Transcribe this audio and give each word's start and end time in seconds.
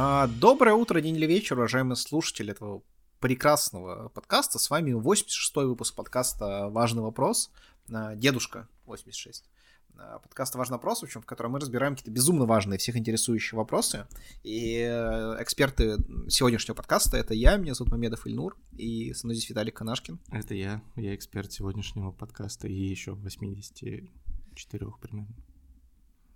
А, 0.00 0.28
доброе 0.28 0.76
утро, 0.76 1.00
день 1.00 1.16
или 1.16 1.26
вечер, 1.26 1.58
уважаемые 1.58 1.96
слушатели 1.96 2.52
этого 2.52 2.84
прекрасного 3.18 4.10
подкаста. 4.10 4.60
С 4.60 4.70
вами 4.70 4.92
86-й 4.92 5.66
выпуск 5.66 5.96
подкаста 5.96 6.68
«Важный 6.68 7.02
вопрос». 7.02 7.50
А, 7.92 8.14
дедушка 8.14 8.68
86. 8.86 9.50
А, 9.96 10.20
подкаст 10.20 10.54
«Важный 10.54 10.74
вопрос», 10.74 11.00
в, 11.00 11.02
общем, 11.02 11.20
в 11.20 11.26
котором 11.26 11.50
мы 11.50 11.58
разбираем 11.58 11.96
какие-то 11.96 12.12
безумно 12.12 12.44
важные, 12.44 12.78
всех 12.78 12.96
интересующие 12.96 13.58
вопросы. 13.58 14.06
И 14.44 14.86
э, 14.88 15.42
эксперты 15.42 15.96
сегодняшнего 16.28 16.76
подкаста— 16.76 17.16
это 17.18 17.34
я, 17.34 17.56
меня 17.56 17.74
зовут 17.74 17.90
Мамедов 17.90 18.24
Ильнур, 18.24 18.56
и 18.76 19.12
со 19.14 19.26
мной 19.26 19.34
здесь 19.34 19.50
Виталий 19.50 19.72
Канашкин. 19.72 20.20
Это 20.30 20.54
я, 20.54 20.80
я 20.94 21.12
эксперт 21.12 21.50
сегодняшнего 21.50 22.12
подкаста 22.12 22.68
и 22.68 22.72
еще 22.72 23.14
84 23.14 24.92
примерно. 25.00 25.34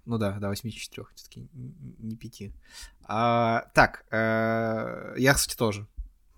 Ну 0.05 0.19
да, 0.19 0.39
да, 0.41 0.49
84, 0.49 1.07
все-таки 1.15 1.49
не 1.53 2.17
5. 2.17 2.53
А, 3.05 3.71
так, 3.73 4.05
э, 4.11 5.15
я, 5.17 5.35
кстати, 5.35 5.57
тоже. 5.57 5.87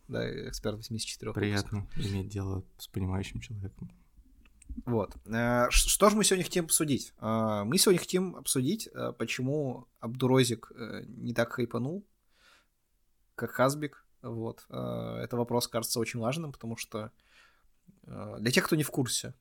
Да, 0.09 0.49
эксперт 0.49 0.77
84. 0.77 1.33
Приятно 1.33 1.81
выпусков. 1.81 2.07
иметь 2.07 2.29
дело 2.29 2.63
с 2.77 2.89
понимающим 2.89 3.41
человеком. 3.41 3.91
Вот. 4.85 5.17
Э, 5.27 5.69
что 5.71 6.11
же 6.11 6.17
мы 6.17 6.25
сегодня 6.25 6.45
хотим 6.45 6.65
обсудить? 6.65 7.15
Э, 7.21 7.63
мы 7.65 7.79
сегодня 7.79 8.01
хотим 8.01 8.37
обсудить, 8.37 8.91
почему 9.19 9.89
Абдурозик 10.01 10.71
не 11.07 11.33
так 11.33 11.53
хайпанул, 11.53 12.05
как 13.35 13.53
Хазбик. 13.53 14.05
Вот. 14.21 14.65
Это 14.69 15.37
вопрос 15.37 15.69
кажется 15.69 16.01
очень 16.01 16.21
важным, 16.21 16.53
потому 16.53 16.77
что 16.77 17.13
для 18.03 18.51
тех, 18.51 18.65
кто 18.65 18.77
не 18.77 18.83
в 18.83 18.91
курсе, 18.91 19.35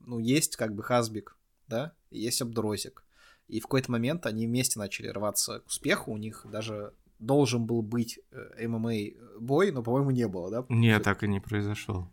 ну, 0.00 0.18
есть 0.18 0.56
как 0.56 0.74
бы 0.74 0.82
Хазбик, 0.82 1.36
да, 1.66 1.94
есть 2.10 2.40
Абдурозик 2.42 3.03
и 3.48 3.60
в 3.60 3.64
какой-то 3.64 3.90
момент 3.92 4.26
они 4.26 4.46
вместе 4.46 4.78
начали 4.78 5.08
рваться 5.08 5.60
к 5.60 5.66
успеху, 5.66 6.12
у 6.12 6.16
них 6.16 6.46
даже 6.50 6.92
должен 7.18 7.66
был 7.66 7.82
быть 7.82 8.18
э, 8.32 8.66
ММА 8.66 9.38
бой, 9.40 9.70
но, 9.70 9.82
по-моему, 9.82 10.10
не 10.10 10.28
было, 10.28 10.50
да? 10.50 10.66
Нет, 10.68 11.02
так 11.02 11.22
и 11.22 11.28
не 11.28 11.40
произошел. 11.40 12.10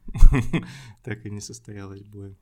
так 1.04 1.26
и 1.26 1.32
не 1.32 1.42
состоялось 1.42 2.04
бой. 2.04 2.38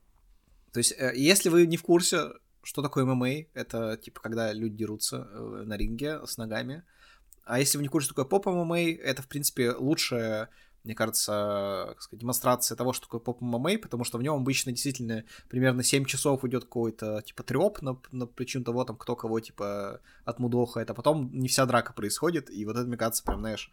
То 0.72 0.78
есть, 0.78 0.94
э, 0.98 1.12
если 1.16 1.48
вы 1.48 1.66
не 1.66 1.76
в 1.76 1.82
курсе, 1.82 2.32
что 2.62 2.82
такое 2.82 3.04
ММА, 3.04 3.46
это 3.54 3.96
типа 3.96 4.20
когда 4.20 4.52
люди 4.52 4.76
дерутся 4.76 5.28
э, 5.30 5.62
на 5.66 5.76
ринге 5.76 6.20
с 6.26 6.36
ногами. 6.36 6.84
А 7.44 7.58
если 7.58 7.78
вы 7.78 7.82
не 7.82 7.88
в 7.88 7.90
курсе, 7.90 8.06
что 8.06 8.14
такое 8.14 8.28
поп 8.28 8.46
ММА, 8.46 8.80
это, 8.80 9.22
в 9.22 9.28
принципе, 9.28 9.72
лучшая 9.72 10.50
мне 10.84 10.94
кажется, 10.94 11.86
как 11.88 12.02
сказать, 12.02 12.20
демонстрация 12.20 12.76
того, 12.76 12.92
что 12.92 13.06
такое 13.06 13.20
поп 13.20 13.40
ММА, 13.40 13.78
потому 13.82 14.04
что 14.04 14.18
в 14.18 14.22
нем 14.22 14.34
обычно 14.34 14.72
действительно 14.72 15.24
примерно 15.48 15.82
7 15.82 16.04
часов 16.04 16.44
идет 16.44 16.64
какой-то, 16.64 17.22
типа, 17.22 17.42
треп 17.42 17.82
на, 17.82 17.98
на 18.12 18.26
причину 18.26 18.64
того, 18.64 18.84
там, 18.84 18.96
кто 18.96 19.16
кого, 19.16 19.40
типа, 19.40 20.00
отмудохает, 20.24 20.90
а 20.90 20.94
потом 20.94 21.30
не 21.32 21.48
вся 21.48 21.66
драка 21.66 21.92
происходит, 21.92 22.50
и 22.50 22.64
вот 22.64 22.76
это, 22.76 22.86
мне 22.86 22.96
кажется, 22.96 23.22
прям, 23.22 23.40
знаешь, 23.40 23.70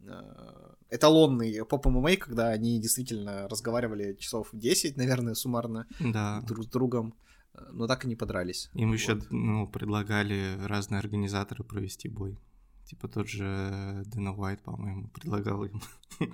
э, 0.00 0.74
эталонный 0.90 1.64
поп 1.66 1.86
ММА, 1.86 2.16
когда 2.16 2.48
они 2.48 2.80
действительно 2.80 3.48
разговаривали 3.48 4.14
часов 4.14 4.48
10, 4.52 4.96
наверное, 4.96 5.34
суммарно 5.34 5.86
да. 6.00 6.40
друг 6.40 6.64
с 6.64 6.68
другом, 6.68 7.14
э, 7.52 7.58
но 7.72 7.86
так 7.86 8.04
и 8.06 8.08
не 8.08 8.16
подрались. 8.16 8.70
Им 8.74 8.88
вот. 8.88 8.94
еще 8.94 9.20
ну, 9.30 9.68
предлагали 9.68 10.56
разные 10.64 11.00
организаторы 11.00 11.64
провести 11.64 12.08
бой. 12.08 12.38
Типа 12.86 13.08
тот 13.08 13.28
же 13.28 14.04
Дэна 14.06 14.32
Уайт, 14.32 14.62
по-моему, 14.62 15.08
предлагал 15.08 15.64
им 15.64 15.82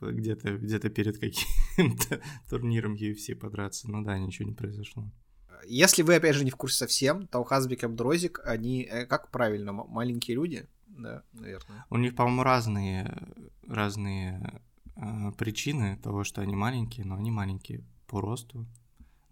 где-то 0.00 0.58
где 0.58 0.78
перед 0.78 1.18
каким-то 1.18 2.20
турниром 2.50 2.94
UFC 2.94 3.36
подраться. 3.36 3.88
Ну 3.88 4.02
да, 4.02 4.18
ничего 4.18 4.48
не 4.48 4.54
произошло. 4.54 5.08
Если 5.64 6.02
вы, 6.02 6.16
опять 6.16 6.34
же, 6.34 6.44
не 6.44 6.50
в 6.50 6.56
курсе 6.56 6.78
совсем, 6.78 7.28
то 7.28 7.44
Хазбик 7.44 7.84
и 7.84 7.86
Абдрозик, 7.86 8.40
они, 8.44 8.82
э, 8.82 9.06
как 9.06 9.30
правильно, 9.30 9.72
маленькие 9.72 10.34
люди, 10.34 10.66
да, 10.88 11.22
наверное. 11.32 11.86
У 11.88 11.96
них, 11.98 12.16
по-моему, 12.16 12.42
разные, 12.42 13.16
разные 13.68 14.60
э, 14.96 15.32
причины 15.38 15.98
того, 16.02 16.24
что 16.24 16.40
они 16.40 16.56
маленькие, 16.56 17.06
но 17.06 17.14
они 17.14 17.30
маленькие 17.30 17.84
по 18.08 18.20
росту, 18.20 18.66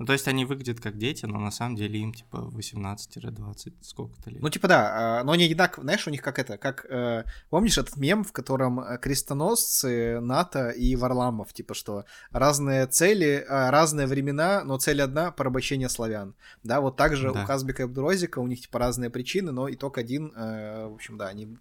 ну, 0.01 0.07
то 0.07 0.15
есть 0.15 0.27
они 0.29 0.47
выглядят 0.47 0.81
как 0.81 0.97
дети, 0.97 1.27
но 1.27 1.39
на 1.39 1.51
самом 1.51 1.77
деле 1.77 2.01
им 2.01 2.15
типа 2.15 2.51
18-20 2.55 3.75
сколько-то 3.83 4.31
лет. 4.31 4.41
Ну, 4.41 4.49
типа 4.49 4.67
да, 4.67 5.19
а, 5.21 5.25
но 5.25 5.33
они 5.33 5.45
одинаково, 5.45 5.83
знаешь, 5.83 6.07
у 6.07 6.11
них 6.11 6.23
как 6.23 6.39
это, 6.39 6.57
как, 6.57 6.87
э, 6.89 7.25
помнишь 7.51 7.77
этот 7.77 7.99
мем, 7.99 8.25
в 8.25 8.33
котором 8.33 8.81
э, 8.81 8.97
крестоносцы, 8.97 10.19
НАТО 10.21 10.71
и 10.71 10.97
Варламов, 10.97 11.53
типа 11.53 11.75
что 11.75 12.07
разные 12.31 12.87
цели, 12.87 13.45
а, 13.47 13.71
разные 13.71 14.07
времена, 14.07 14.65
но 14.65 14.79
цель 14.79 15.03
одна— 15.03 15.33
порабощение 15.37 15.91
славян. 15.91 16.35
Да, 16.63 16.81
вот 16.81 16.97
так 16.97 17.15
же 17.15 17.31
да. 17.31 17.43
у 17.43 17.45
Хазбика 17.45 17.83
и 17.83 17.85
Абдурозика, 17.85 18.39
у 18.39 18.47
них 18.47 18.63
типа 18.63 18.79
разные 18.79 19.11
причины, 19.11 19.53
но 19.53 19.71
итог 19.71 19.99
один, 19.99 20.33
э, 20.35 20.87
в 20.87 20.95
общем, 20.95 21.19
да, 21.19 21.29
они 21.29 21.59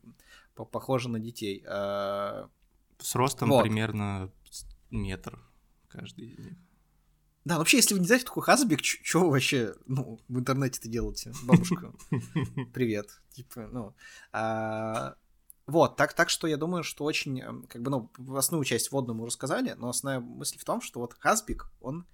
похожи 0.56 1.10
на 1.10 1.20
детей. 1.20 1.62
С 1.66 3.16
ростом 3.16 3.50
вот. 3.50 3.64
примерно 3.64 4.32
метр 4.92 5.38
каждый 5.90 6.28
из 6.28 6.46
них. 6.46 6.69
Да, 7.46 7.58
вообще, 7.58 7.78
если 7.78 7.94
вы 7.94 8.02
не 8.02 8.06
знаете, 8.06 8.26
такой 8.26 8.44
Хазбик, 8.44 8.84
что 8.84 9.22
вы 9.22 9.32
вообще, 9.32 9.74
ну, 9.86 10.20
в 10.28 10.40
интернете-то 10.40 10.90
делаете, 10.90 11.34
бабушка? 11.44 11.94
Привет. 12.74 13.22
Типа, 13.32 13.68
ну... 13.72 13.96
А, 14.34 15.16
вот, 15.66 15.96
так, 15.96 16.14
так 16.14 16.30
что 16.30 16.48
я 16.48 16.58
думаю, 16.58 16.84
что 16.84 17.06
очень, 17.06 17.40
эм, 17.42 17.64
как 17.70 17.82
бы, 17.82 17.92
ну, 17.92 18.12
основную 18.36 18.66
часть 18.66 18.92
вводную 18.92 19.16
мы 19.16 19.26
рассказали, 19.26 19.74
но 19.78 19.90
основная 19.90 20.20
мысль 20.20 20.58
в 20.58 20.66
том, 20.66 20.82
что 20.82 21.00
вот 21.00 21.16
Хазбик, 21.20 21.72
он, 21.80 22.06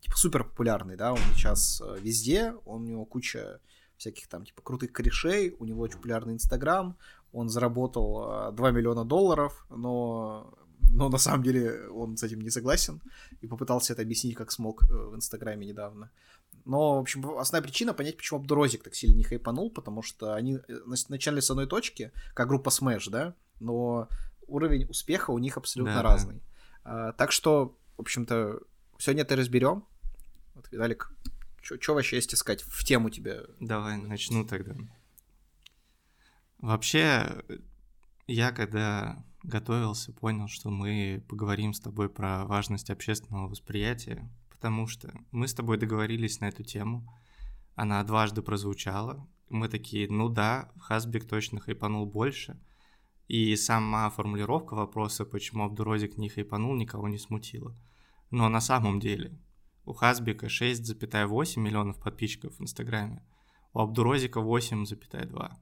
типа, 0.00 0.16
супер 0.16 0.44
популярный, 0.44 0.96
да, 0.96 1.12
он 1.12 1.20
сейчас 1.34 1.80
э, 1.80 1.98
везде, 2.00 2.52
он, 2.64 2.82
у 2.82 2.86
него 2.86 3.04
куча 3.04 3.60
всяких 3.96 4.28
там, 4.28 4.44
типа, 4.44 4.62
крутых 4.62 4.92
корешей, 4.92 5.56
у 5.58 5.64
него 5.64 5.80
очень 5.80 5.96
популярный 5.96 6.34
Инстаграм, 6.34 6.96
он 7.32 7.48
заработал 7.48 8.52
2 8.52 8.68
э, 8.68 8.72
миллиона 8.72 9.04
долларов, 9.04 9.66
но 9.70 10.54
но 10.90 11.08
на 11.08 11.18
самом 11.18 11.42
деле 11.42 11.88
он 11.88 12.16
с 12.16 12.22
этим 12.22 12.40
не 12.40 12.50
согласен 12.50 13.00
и 13.40 13.46
попытался 13.46 13.92
это 13.92 14.02
объяснить, 14.02 14.36
как 14.36 14.50
смог 14.50 14.84
э, 14.84 14.86
в 14.92 15.14
Инстаграме 15.14 15.66
недавно. 15.66 16.10
Но, 16.64 16.96
в 16.96 17.00
общем, 17.00 17.38
основная 17.38 17.62
причина 17.62 17.94
понять, 17.94 18.16
почему 18.16 18.40
Абдурозик 18.40 18.82
так 18.82 18.94
сильно 18.94 19.16
не 19.16 19.24
хайпанул, 19.24 19.70
потому 19.70 20.02
что 20.02 20.34
они 20.34 20.56
э, 20.56 20.80
начали 21.08 21.40
с 21.40 21.50
одной 21.50 21.66
точки, 21.66 22.12
как 22.34 22.48
группа 22.48 22.70
Smash, 22.70 23.10
да, 23.10 23.34
но 23.60 24.08
уровень 24.46 24.86
успеха 24.86 25.30
у 25.30 25.38
них 25.38 25.56
абсолютно 25.56 25.94
да, 25.94 26.02
разный. 26.02 26.42
Да. 26.84 27.08
А, 27.08 27.12
так 27.12 27.32
что, 27.32 27.76
в 27.96 28.00
общем-то, 28.00 28.60
сегодня 28.98 29.22
это 29.22 29.36
разберем. 29.36 29.84
Вот, 30.54 30.68
Виталик, 30.70 31.12
что 31.62 31.94
вообще 31.94 32.16
есть 32.16 32.34
искать 32.34 32.62
в 32.62 32.84
тему 32.84 33.10
тебе? 33.10 33.46
Давай, 33.60 33.96
начну 33.96 34.44
тогда. 34.44 34.74
Вообще, 36.58 37.44
я 38.26 38.50
когда 38.50 39.22
готовился, 39.48 40.12
понял, 40.12 40.46
что 40.48 40.70
мы 40.70 41.24
поговорим 41.28 41.72
с 41.72 41.80
тобой 41.80 42.08
про 42.08 42.44
важность 42.44 42.90
общественного 42.90 43.48
восприятия, 43.48 44.30
потому 44.50 44.86
что 44.86 45.12
мы 45.30 45.48
с 45.48 45.54
тобой 45.54 45.78
договорились 45.78 46.40
на 46.40 46.48
эту 46.48 46.62
тему, 46.62 47.06
она 47.74 48.02
дважды 48.04 48.42
прозвучала, 48.42 49.26
мы 49.48 49.68
такие, 49.68 50.08
ну 50.10 50.28
да, 50.28 50.70
Хасбик 50.78 51.26
точно 51.26 51.60
хайпанул 51.60 52.06
больше, 52.06 52.60
и 53.28 53.56
сама 53.56 54.10
формулировка 54.10 54.74
вопроса, 54.74 55.24
почему 55.24 55.64
Абдурозик 55.64 56.18
не 56.18 56.28
хайпанул, 56.28 56.74
никого 56.74 57.08
не 57.08 57.18
смутила. 57.18 57.74
Но 58.30 58.48
на 58.48 58.60
самом 58.60 59.00
деле 59.00 59.38
у 59.84 59.92
Хасбика 59.92 60.46
6,8 60.46 61.58
миллионов 61.58 61.98
подписчиков 61.98 62.58
в 62.58 62.62
Инстаграме, 62.62 63.22
у 63.72 63.80
Абдурозика 63.80 64.40
8,2. 64.40 65.52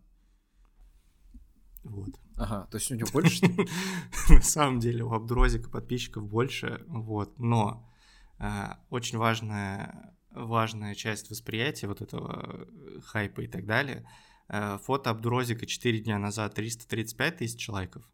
Вот. 1.85 2.11
Ага, 2.37 2.67
то 2.71 2.77
есть 2.77 2.91
у 2.91 2.95
него 2.95 3.09
больше? 3.13 3.47
На 4.29 4.43
самом 4.43 4.79
деле 4.79 5.03
у 5.03 5.13
Абдурозика 5.13 5.71
подписчиков 5.71 6.29
больше, 6.29 6.85
вот, 6.87 7.39
но 7.39 7.91
э, 8.39 8.75
очень 8.91 9.17
важная, 9.17 10.15
важная 10.31 10.95
часть 10.95 11.31
восприятия 11.31 11.87
вот 11.87 12.03
этого 12.03 12.69
э, 12.69 13.01
хайпа 13.01 13.41
и 13.41 13.47
так 13.47 13.65
далее. 13.65 14.07
Э, 14.49 14.79
фото 14.83 15.11
Абдурозика 15.11 15.65
4 15.65 16.01
дня 16.01 16.19
назад 16.19 16.55
335 16.55 17.39
тысяч 17.39 17.69
лайков, 17.71 18.05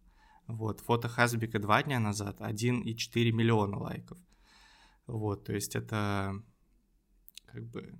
вот, 0.46 0.81
фото 0.81 1.08
Хазбика 1.08 1.58
2 1.58 1.82
дня 1.82 1.99
назад 1.99 2.41
1,4 2.41 3.32
миллиона 3.32 3.76
лайков. 3.79 4.19
Вот, 5.08 5.44
то 5.44 5.52
есть 5.52 5.75
это 5.75 6.41
как 7.46 7.67
бы, 7.67 7.99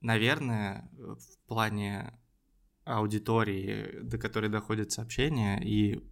наверное, 0.00 0.88
в 0.92 1.48
плане 1.48 2.16
аудитории, 2.84 4.00
до 4.02 4.18
которой 4.18 4.50
доходит 4.50 4.92
сообщение, 4.92 5.62
и 5.64 6.02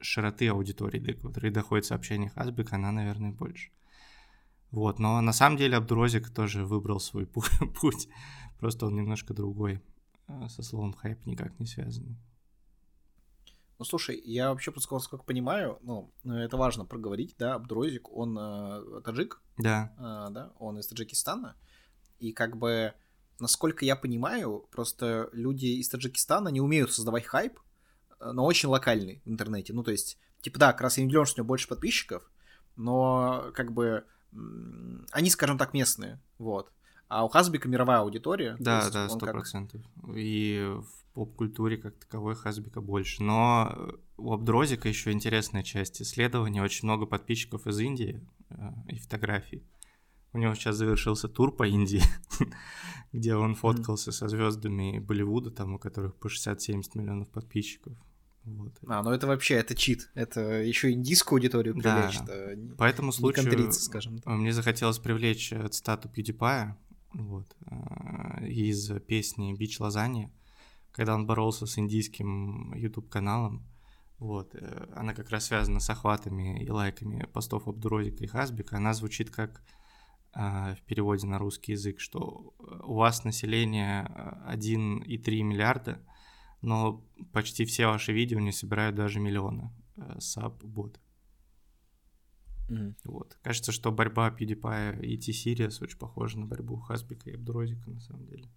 широты 0.00 0.48
аудитории, 0.48 0.98
до 0.98 1.14
которой 1.14 1.50
доходит 1.50 1.86
сообщение 1.86 2.30
Хасбик, 2.30 2.72
она, 2.72 2.92
наверное, 2.92 3.32
больше. 3.32 3.70
Вот, 4.70 4.98
но 4.98 5.20
на 5.20 5.32
самом 5.32 5.56
деле 5.56 5.76
Абдурозик 5.76 6.30
тоже 6.30 6.64
выбрал 6.64 7.00
свой 7.00 7.26
путь, 7.80 8.08
просто 8.58 8.86
он 8.86 8.96
немножко 8.96 9.32
другой, 9.32 9.82
а, 10.26 10.48
со 10.48 10.62
словом 10.62 10.92
хайп 10.92 11.24
никак 11.26 11.58
не 11.58 11.66
связанный. 11.66 12.16
Ну, 13.78 13.84
слушай, 13.84 14.20
я 14.24 14.50
вообще, 14.50 14.72
поскольку 14.72 15.24
понимаю, 15.24 15.78
ну, 15.82 16.12
это 16.24 16.56
важно 16.56 16.84
проговорить, 16.84 17.36
да, 17.38 17.54
Абдурозик, 17.54 18.10
он 18.10 18.36
э, 18.36 19.00
таджик, 19.04 19.40
да. 19.56 19.94
Э, 19.96 20.32
да, 20.32 20.52
он 20.58 20.80
из 20.80 20.88
Таджикистана, 20.88 21.56
и 22.18 22.32
как 22.32 22.56
бы 22.56 22.92
насколько 23.40 23.84
я 23.84 23.96
понимаю, 23.96 24.66
просто 24.70 25.30
люди 25.32 25.66
из 25.66 25.88
Таджикистана 25.88 26.48
не 26.48 26.60
умеют 26.60 26.92
создавать 26.92 27.24
хайп, 27.24 27.58
но 28.20 28.44
очень 28.44 28.68
локальный 28.68 29.22
в 29.24 29.30
интернете. 29.30 29.72
Ну, 29.72 29.82
то 29.82 29.90
есть, 29.90 30.18
типа, 30.40 30.58
да, 30.58 30.72
не 30.72 31.06
удивлен, 31.06 31.26
что 31.26 31.36
у 31.36 31.44
него 31.44 31.48
больше 31.48 31.68
подписчиков, 31.68 32.30
но, 32.76 33.50
как 33.54 33.72
бы, 33.72 34.04
они, 35.12 35.30
скажем 35.30 35.58
так, 35.58 35.74
местные, 35.74 36.20
вот. 36.38 36.72
А 37.08 37.24
у 37.24 37.28
Хазбика 37.28 37.68
мировая 37.68 38.00
аудитория. 38.00 38.56
Да, 38.58 38.90
да, 38.90 39.08
сто 39.08 39.26
процентов. 39.26 39.80
Как... 40.00 40.14
И 40.14 40.62
в 40.62 41.14
поп-культуре 41.14 41.78
как 41.78 41.96
таковой 41.96 42.34
Хазбика 42.34 42.82
больше. 42.82 43.22
Но 43.22 43.96
у 44.18 44.32
Абдрозика 44.32 44.88
еще 44.88 45.10
интересная 45.10 45.62
часть 45.62 46.02
исследования. 46.02 46.62
Очень 46.62 46.86
много 46.86 47.06
подписчиков 47.06 47.66
из 47.66 47.78
Индии 47.78 48.20
э, 48.50 48.54
и 48.88 48.98
фотографий. 48.98 49.64
У 50.32 50.38
него 50.38 50.54
сейчас 50.54 50.76
завершился 50.76 51.28
тур 51.28 51.56
по 51.56 51.66
Индии, 51.66 52.02
где 53.12 53.34
он 53.34 53.54
фоткался 53.54 54.12
со 54.12 54.28
звездами 54.28 54.98
Болливуда, 54.98 55.50
там 55.50 55.74
у 55.74 55.78
которых 55.78 56.16
по 56.16 56.28
60-70 56.28 56.82
миллионов 56.94 57.28
подписчиков. 57.28 57.94
Вот. 58.44 58.72
А, 58.86 59.02
ну 59.02 59.10
это 59.10 59.26
вообще, 59.26 59.54
это 59.54 59.74
чит. 59.74 60.10
Это 60.14 60.40
еще 60.40 60.90
индийскую 60.90 61.38
аудиторию 61.38 61.74
привлечь. 61.74 62.18
Да. 62.20 62.76
По 62.76 62.84
этому 62.84 63.12
случаю 63.12 63.72
скажем 63.72 64.18
так. 64.18 64.34
мне 64.34 64.52
захотелось 64.52 64.98
привлечь 64.98 65.52
э, 65.52 65.68
цитату 65.68 66.08
PewDiePie 66.08 66.72
вот, 67.14 67.56
э, 67.66 68.46
из 68.48 68.90
песни 69.02 69.52
«Бич 69.54 69.80
лазанья», 69.80 70.30
когда 70.92 71.14
он 71.14 71.26
боролся 71.26 71.66
с 71.66 71.78
индийским 71.78 72.74
YouTube-каналом. 72.74 73.66
Вот, 74.18 74.54
э, 74.54 74.88
она 74.94 75.14
как 75.14 75.30
раз 75.30 75.46
связана 75.46 75.80
с 75.80 75.90
охватами 75.90 76.62
и 76.64 76.70
лайками 76.70 77.26
постов 77.32 77.68
Абдурозика 77.68 78.24
и 78.24 78.26
Хасбика. 78.26 78.76
Она 78.76 78.94
звучит 78.94 79.30
как 79.30 79.62
в 80.38 80.82
переводе 80.86 81.26
на 81.26 81.38
русский 81.38 81.72
язык, 81.72 82.00
что 82.00 82.54
у 82.58 82.94
вас 82.94 83.24
население 83.24 84.04
1,3 84.46 85.42
миллиарда– 85.42 86.00
но 86.62 87.04
почти 87.32 87.64
все 87.64 87.86
ваши 87.86 88.12
видео 88.12 88.40
не 88.40 88.52
собирают 88.52 88.96
даже 88.96 89.20
миллиона 89.20 89.72
э, 89.96 90.20
саб-бот. 90.20 91.00
Mm. 92.68 92.94
Вот. 93.04 93.38
Кажется, 93.42 93.72
что 93.72 93.92
борьба 93.92 94.30
PewDiePie 94.30 95.04
и 95.04 95.16
T-Series 95.16 95.82
очень 95.82 95.98
похожа 95.98 96.38
на 96.38 96.46
борьбу 96.46 96.76
Хасбика 96.76 97.30
и 97.30 97.34
Абдурозика, 97.34 97.90
на 97.90 98.00
самом 98.00 98.26
деле. 98.26 98.48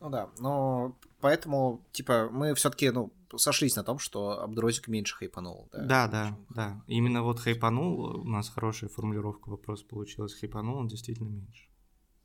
Ну 0.00 0.08
да, 0.08 0.30
но 0.38 0.98
поэтому, 1.20 1.84
типа, 1.92 2.28
мы 2.30 2.54
все-таки, 2.54 2.90
ну, 2.90 3.12
сошлись 3.38 3.76
на 3.76 3.84
том, 3.84 3.98
что 3.98 4.40
Абдурозик 4.40 4.88
меньше 4.88 5.16
хайпанул. 5.16 5.68
Да, 5.72 5.86
да, 5.86 6.08
да, 6.08 6.38
да. 6.50 6.84
Именно 6.86 7.22
вот 7.22 7.38
хайпанул, 7.40 8.20
у 8.20 8.28
нас 8.28 8.48
хорошая 8.48 8.90
формулировка 8.90 9.48
вопроса 9.48 9.84
получилась, 9.86 10.34
хайпанул 10.34 10.76
он 10.76 10.88
действительно 10.88 11.28
меньше. 11.28 11.68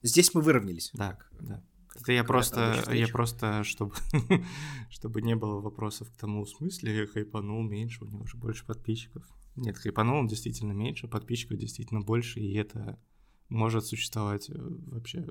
Здесь 0.02 0.34
мы 0.34 0.42
выровнялись. 0.42 0.92
Да, 0.94 1.10
так. 1.10 1.30
да. 1.42 1.64
Это 1.96 2.12
я 2.12 2.24
просто, 2.24 2.84
я 2.92 3.08
просто, 3.08 3.64
чтобы, 3.64 3.96
чтобы 4.90 5.22
не 5.22 5.36
было 5.36 5.62
вопросов 5.62 6.12
к 6.12 6.18
тому, 6.18 6.44
в 6.44 6.50
смысле 6.50 7.08
хайпанул 7.08 7.64
меньше, 7.64 8.04
у 8.04 8.08
него 8.08 8.24
уже 8.24 8.38
больше 8.38 8.66
подписчиков. 8.66 9.24
Нет, 9.56 9.78
хайпанул 9.78 10.18
он 10.18 10.28
действительно 10.28 10.74
меньше, 10.74 11.08
подписчиков 11.08 11.58
действительно 11.58 12.02
больше, 12.02 12.42
и 12.42 12.54
это 12.56 13.00
может 13.48 13.86
существовать 13.86 14.50
э, 14.50 14.54
вообще 14.58 15.26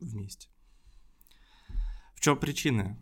вместе. 0.00 0.48
В 2.14 2.20
чем 2.20 2.38
причина? 2.38 2.98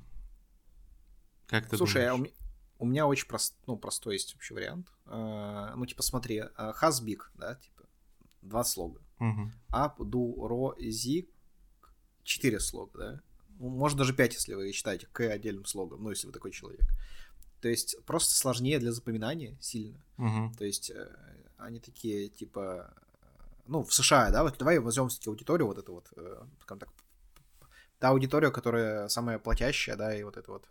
Как 1.50 1.68
ты 1.68 1.76
Слушай, 1.76 2.06
а 2.06 2.12
думаешь? 2.12 2.32
у, 2.78 2.84
у 2.84 2.86
меня 2.86 3.08
очень 3.08 3.26
прост, 3.26 3.56
ну, 3.66 3.76
простой 3.76 4.14
есть 4.14 4.34
вообще 4.34 4.54
вариант. 4.54 4.86
Uh, 5.04 5.74
ну, 5.74 5.84
типа, 5.84 6.02
смотри, 6.02 6.44
хазбик, 6.54 7.32
uh, 7.34 7.40
да, 7.40 7.54
типа, 7.56 7.84
два 8.40 8.62
слога. 8.62 9.00
Uh-huh. 9.18 9.50
Ап, 9.70 10.00
ду, 10.00 10.46
ро, 10.46 10.76
зик, 10.78 11.28
четыре 12.22 12.60
слога, 12.60 12.98
да? 12.98 13.22
Ну, 13.58 13.68
может, 13.68 13.98
даже 13.98 14.14
пять, 14.14 14.34
если 14.34 14.54
вы 14.54 14.70
считаете 14.70 15.08
к 15.10 15.20
отдельным 15.28 15.64
слогом, 15.64 16.04
ну, 16.04 16.10
если 16.10 16.28
вы 16.28 16.32
такой 16.32 16.52
человек. 16.52 16.86
То 17.60 17.68
есть 17.68 17.96
просто 18.06 18.34
сложнее 18.36 18.78
для 18.78 18.92
запоминания 18.92 19.58
сильно. 19.60 20.00
Uh-huh. 20.18 20.56
То 20.56 20.64
есть 20.64 20.90
э, 20.90 21.16
они 21.58 21.80
такие, 21.80 22.28
типа, 22.28 22.94
ну, 23.66 23.82
в 23.82 23.92
США, 23.92 24.30
да, 24.30 24.44
вот 24.44 24.56
давай 24.56 24.78
возьмем 24.78 25.08
все-таки 25.08 25.30
аудиторию, 25.30 25.66
вот 25.66 25.78
эту 25.78 25.94
вот, 25.94 26.06
э, 26.16 26.44
скажем 26.62 26.78
так, 26.78 26.90
та 27.98 28.10
аудитория, 28.10 28.50
которая 28.52 29.08
самая 29.08 29.40
платящая, 29.40 29.96
да, 29.96 30.14
и 30.14 30.22
вот 30.22 30.36
это 30.36 30.52
вот. 30.52 30.66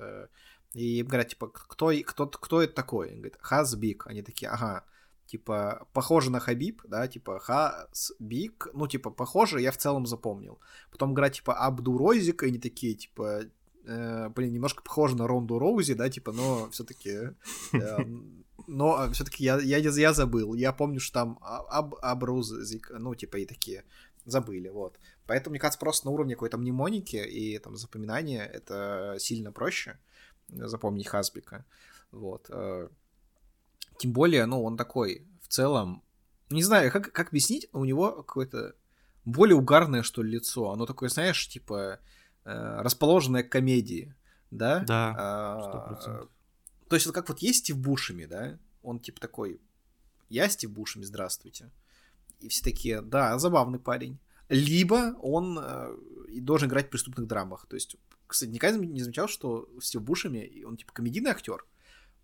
И 0.73 0.99
им 0.99 1.07
говорят, 1.07 1.29
типа, 1.29 1.47
кто, 1.47 1.91
кто, 2.05 2.27
кто 2.27 2.61
это 2.61 2.73
такой? 2.73 3.09
Он 3.09 3.15
говорит, 3.15 3.37
Хазбик. 3.41 4.05
Они 4.07 4.21
такие, 4.21 4.49
ага, 4.49 4.85
типа, 5.25 5.87
похоже 5.93 6.31
на 6.31 6.39
Хабиб, 6.39 6.81
да, 6.85 7.07
типа, 7.07 7.39
Хасбик, 7.39 8.67
ну, 8.73 8.87
типа, 8.87 9.09
похоже, 9.09 9.61
я 9.61 9.71
в 9.71 9.77
целом 9.77 10.05
запомнил. 10.05 10.59
Потом 10.91 11.13
игра, 11.13 11.29
типа, 11.29 11.53
Абдурозик, 11.53 12.43
и 12.43 12.47
они 12.47 12.59
такие, 12.59 12.95
типа, 12.95 13.41
э, 13.85 14.29
блин, 14.29 14.53
немножко 14.53 14.83
похоже 14.83 15.15
на 15.17 15.27
Ронду 15.27 15.59
Роузи, 15.59 15.93
да, 15.93 16.09
типа, 16.09 16.31
но 16.31 16.69
все-таки, 16.69 17.31
э, 17.73 17.97
но 18.67 19.11
все-таки 19.11 19.43
я, 19.43 19.59
я, 19.59 19.77
я 19.77 20.13
забыл, 20.13 20.53
я 20.53 20.71
помню, 20.73 20.99
что 20.99 21.13
там 21.13 21.39
Аб, 21.41 21.95
Абрузик, 22.01 22.91
ну, 22.97 23.15
типа, 23.15 23.37
и 23.37 23.45
такие, 23.45 23.85
забыли, 24.25 24.69
вот. 24.69 24.99
Поэтому, 25.25 25.51
мне 25.51 25.59
кажется, 25.59 25.79
просто 25.79 26.07
на 26.07 26.11
уровне 26.11 26.35
какой-то 26.35 26.57
мнемоники 26.57 27.17
и 27.17 27.57
там 27.59 27.75
запоминания 27.75 28.45
это 28.45 29.17
сильно 29.19 29.51
проще 29.51 29.97
запомнить 30.49 31.07
Хасбика, 31.07 31.65
вот. 32.11 32.47
Э, 32.49 32.89
тем 33.97 34.13
более, 34.13 34.45
ну, 34.45 34.63
он 34.63 34.77
такой, 34.77 35.27
в 35.41 35.47
целом, 35.47 36.03
не 36.49 36.63
знаю, 36.63 36.91
как, 36.91 37.11
как 37.11 37.29
объяснить, 37.29 37.67
у 37.73 37.85
него 37.85 38.11
какое-то 38.23 38.75
более 39.25 39.55
угарное, 39.55 40.03
что 40.03 40.23
ли, 40.23 40.31
лицо. 40.31 40.71
Оно 40.71 40.85
такое, 40.85 41.09
знаешь, 41.09 41.47
типа, 41.47 41.99
э, 42.45 42.81
расположенное 42.81 43.43
к 43.43 43.49
комедии, 43.49 44.15
да? 44.51 44.79
Да, 44.79 45.15
а, 45.17 46.27
То 46.87 46.95
есть, 46.95 47.11
как 47.11 47.29
вот 47.29 47.39
есть 47.39 47.59
Стив 47.59 47.77
Бушами, 47.77 48.25
да? 48.25 48.57
Он 48.81 48.99
типа 48.99 49.19
такой, 49.19 49.61
я 50.29 50.49
Стив 50.49 50.71
Бушами, 50.71 51.03
здравствуйте. 51.03 51.69
И 52.39 52.47
все 52.47 52.63
такие, 52.63 53.01
да, 53.01 53.37
забавный 53.37 53.79
парень. 53.79 54.17
Либо 54.47 55.15
он 55.21 55.59
э, 55.61 55.95
должен 56.41 56.69
играть 56.69 56.87
в 56.87 56.89
преступных 56.89 57.27
драмах. 57.27 57.67
То 57.67 57.75
есть, 57.75 57.97
кстати, 58.29 58.51
никогда 58.51 58.77
не 58.77 59.01
замечал, 59.01 59.27
что 59.27 59.67
Стив 59.81 60.03
Бушами, 60.03 60.63
он 60.63 60.77
типа 60.77 60.93
комедийный 60.93 61.31
актер, 61.31 61.65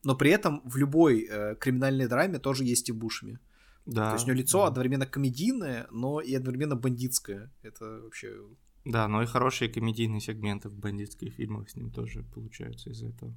но 0.04 0.16
при 0.16 0.30
этом 0.30 0.62
в 0.64 0.78
любой 0.78 1.28
э, 1.28 1.56
криминальной 1.56 2.08
драме 2.08 2.38
тоже 2.38 2.64
есть 2.64 2.82
Стив 2.82 2.96
Бушами. 2.96 3.40
Да. 3.88 4.10
То 4.10 4.14
есть 4.14 4.26
у 4.26 4.28
него 4.28 4.38
лицо 4.38 4.62
да. 4.62 4.68
одновременно 4.68 5.08
комедийное, 5.08 5.88
но 5.90 6.22
и 6.22 6.36
одновременно 6.36 6.76
бандитское. 6.76 7.52
Это 7.64 8.02
вообще... 8.04 8.40
Да, 8.86 9.08
но 9.08 9.24
и 9.24 9.26
хорошие 9.26 9.68
комедийные 9.68 10.22
сегменты 10.22 10.70
в 10.70 10.78
бандитских 10.78 11.34
фильмах 11.34 11.72
с 11.72 11.76
ним 11.76 11.90
тоже 11.92 12.24
получаются 12.36 12.92
из-за 12.92 13.08
этого. 13.08 13.34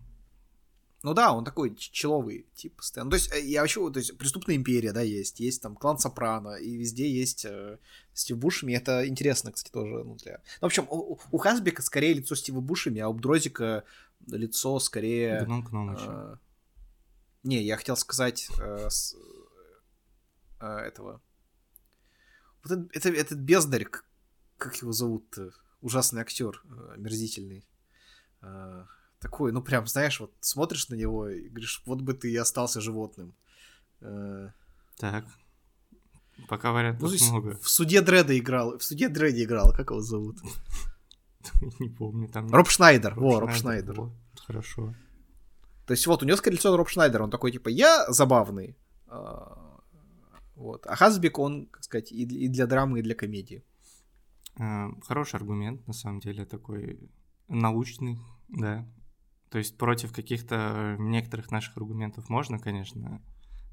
Ну 1.02 1.14
да, 1.14 1.32
он 1.32 1.44
такой 1.44 1.76
человый 1.76 2.46
тип 2.54 2.76
постоянно. 2.76 3.10
То 3.10 3.16
есть 3.16 3.32
э, 3.32 3.40
я 3.40 3.60
вообще, 3.60 3.90
то 3.90 3.98
есть 3.98 4.18
преступная 4.18 4.56
империя, 4.56 4.92
да, 4.92 5.00
есть, 5.00 5.38
есть 5.38 5.62
там 5.62 5.76
клан 5.76 5.98
Сопрано, 5.98 6.56
и 6.56 6.76
везде 6.76 7.08
есть 7.08 7.44
э, 7.44 7.78
Стив 8.14 8.36
Бушами. 8.36 8.72
Это 8.72 9.06
интересно, 9.06 9.52
кстати, 9.52 9.70
тоже. 9.70 10.02
Ну, 10.02 10.16
для... 10.16 10.42
ну 10.60 10.62
в 10.62 10.64
общем, 10.64 10.88
у, 10.90 11.18
у 11.30 11.38
Хасбека 11.38 11.82
скорее 11.82 12.14
лицо 12.14 12.34
Стива 12.34 12.60
Бушами, 12.60 13.00
а 13.00 13.08
у 13.08 13.14
Бдрозика 13.14 13.84
лицо 14.26 14.80
скорее... 14.80 15.44
Гном 15.44 15.62
Гномыча. 15.62 16.08
Э, 16.08 16.36
не, 17.44 17.62
я 17.62 17.76
хотел 17.76 17.96
сказать 17.96 18.48
э, 18.58 18.90
с, 18.90 19.14
э, 20.60 20.66
этого. 20.66 21.22
Вот 22.64 22.72
это, 22.72 22.88
это, 22.92 23.08
этот 23.10 23.38
бездарь, 23.38 23.86
как 24.56 24.74
его 24.82 24.90
зовут? 24.90 25.38
Ужасный 25.80 26.22
актер, 26.22 26.60
э, 26.64 26.94
мерзительный. 26.96 27.64
Э, 28.42 28.84
такой, 29.20 29.52
ну 29.52 29.62
прям, 29.62 29.86
знаешь, 29.86 30.20
вот 30.20 30.32
смотришь 30.40 30.88
на 30.88 30.94
него 30.94 31.28
и 31.28 31.48
говоришь, 31.48 31.82
вот 31.86 32.00
бы 32.00 32.14
ты 32.14 32.30
и 32.30 32.36
остался 32.36 32.80
животным. 32.80 33.34
Э, 34.00 34.50
так. 34.96 35.24
Пока 36.48 36.72
вариантов 36.72 37.10
ну, 37.10 37.30
много. 37.30 37.58
В 37.58 37.68
суде 37.68 38.00
Дреда 38.00 38.38
играл. 38.38 38.78
В 38.78 38.84
суде 38.84 39.08
Дреда 39.08 39.42
играл, 39.42 39.72
как 39.72 39.90
его 39.90 40.00
зовут? 40.00 40.38
Не 41.80 41.88
помню. 41.88 42.28
Там... 42.28 42.50
Роб 42.50 42.68
Шнайдер. 42.68 43.14
Во, 43.14 43.40
Роб 43.40 43.52
Шнайдер. 43.52 44.10
Хорошо. 44.46 44.94
То 45.86 45.92
есть 45.92 46.06
вот 46.06 46.22
у 46.22 46.26
него 46.26 46.36
скорее 46.36 46.58
Роб 46.76 46.88
Шнайдер, 46.88 47.22
он 47.22 47.30
такой 47.30 47.50
типа 47.50 47.68
я 47.68 48.06
забавный. 48.10 48.76
А, 49.06 49.80
вот. 50.54 50.86
А 50.86 50.94
Хазбик, 50.96 51.38
он, 51.38 51.66
как 51.66 51.82
сказать, 51.82 52.12
и 52.12 52.48
для 52.48 52.66
драмы, 52.66 53.00
и 53.00 53.02
для 53.02 53.14
комедии. 53.14 53.64
А, 54.58 54.90
хороший 55.02 55.36
аргумент, 55.36 55.86
на 55.86 55.92
самом 55.92 56.20
деле, 56.20 56.44
такой 56.44 57.10
научный, 57.48 58.18
да. 58.48 58.86
То 59.50 59.58
есть 59.58 59.76
против 59.78 60.12
каких-то 60.12 60.96
некоторых 60.98 61.50
наших 61.50 61.76
аргументов 61.76 62.28
можно, 62.28 62.58
конечно, 62.58 63.22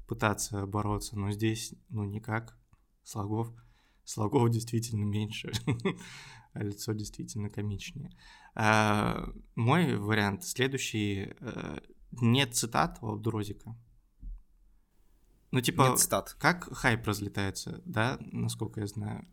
пытаться 0.06 0.66
бороться, 0.66 1.18
но 1.18 1.30
здесь, 1.30 1.74
ну, 1.88 2.04
никак. 2.04 2.58
Слогов, 3.02 3.52
слогов 4.04 4.50
действительно 4.50 5.04
меньше, 5.04 5.52
а 6.54 6.62
лицо 6.62 6.92
действительно 6.92 7.50
комичнее. 7.50 8.10
А, 8.54 9.28
мой 9.54 9.96
вариант 9.96 10.42
следующий 10.44 11.34
э, 11.38 11.78
нет 12.10 12.54
цитат 12.54 12.98
у 13.02 13.08
Абдурозика. 13.08 13.76
Ну, 15.52 15.60
типа, 15.60 15.88
Нет 15.90 15.98
цитат. 16.00 16.34
как 16.38 16.64
хайп 16.76 17.06
разлетается, 17.06 17.80
да, 17.84 18.18
насколько 18.20 18.80
я 18.80 18.86
знаю. 18.86 19.26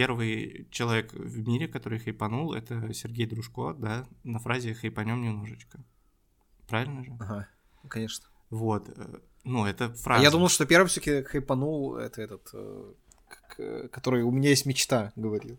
Первый 0.00 0.66
человек 0.70 1.12
в 1.12 1.46
мире, 1.46 1.68
который 1.68 1.98
хайпанул, 1.98 2.54
это 2.54 2.90
Сергей 2.94 3.26
Дружко, 3.26 3.74
да, 3.74 4.06
на 4.24 4.38
фразе 4.38 4.72
«хайпанем 4.72 5.20
немножечко». 5.20 5.84
правильно 6.66 7.04
же? 7.04 7.14
Ага, 7.20 7.48
конечно. 7.86 8.26
Вот, 8.48 8.88
э, 8.88 9.18
ну, 9.44 9.66
это 9.66 9.84
А 9.84 9.94
фраза. 9.94 10.22
я 10.22 10.30
думал, 10.30 10.48
что 10.48 10.64
первый 10.64 10.86
все-таки 10.88 11.22
хайпанул 11.24 11.96
это 11.96 12.22
этот, 12.22 12.48
э, 12.54 13.88
который 13.92 14.22
у 14.22 14.30
меня 14.30 14.48
есть 14.48 14.64
мечта, 14.64 15.12
говорил 15.16 15.58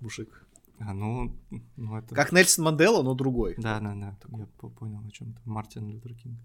мужик. 0.00 0.46
А, 0.78 0.92
ну, 0.92 1.34
ну, 1.76 1.96
это... 1.96 2.14
Как 2.14 2.30
Нельсон 2.32 2.66
Мандела, 2.66 3.02
но 3.02 3.14
другой. 3.14 3.54
Да, 3.56 3.80
да, 3.80 3.94
да, 3.94 4.18
я 4.36 4.46
по- 4.58 4.68
понял 4.68 5.02
о 5.02 5.10
чем-то. 5.10 5.40
Мартин 5.46 5.88
Лютер 5.88 6.12
Кинг. 6.12 6.38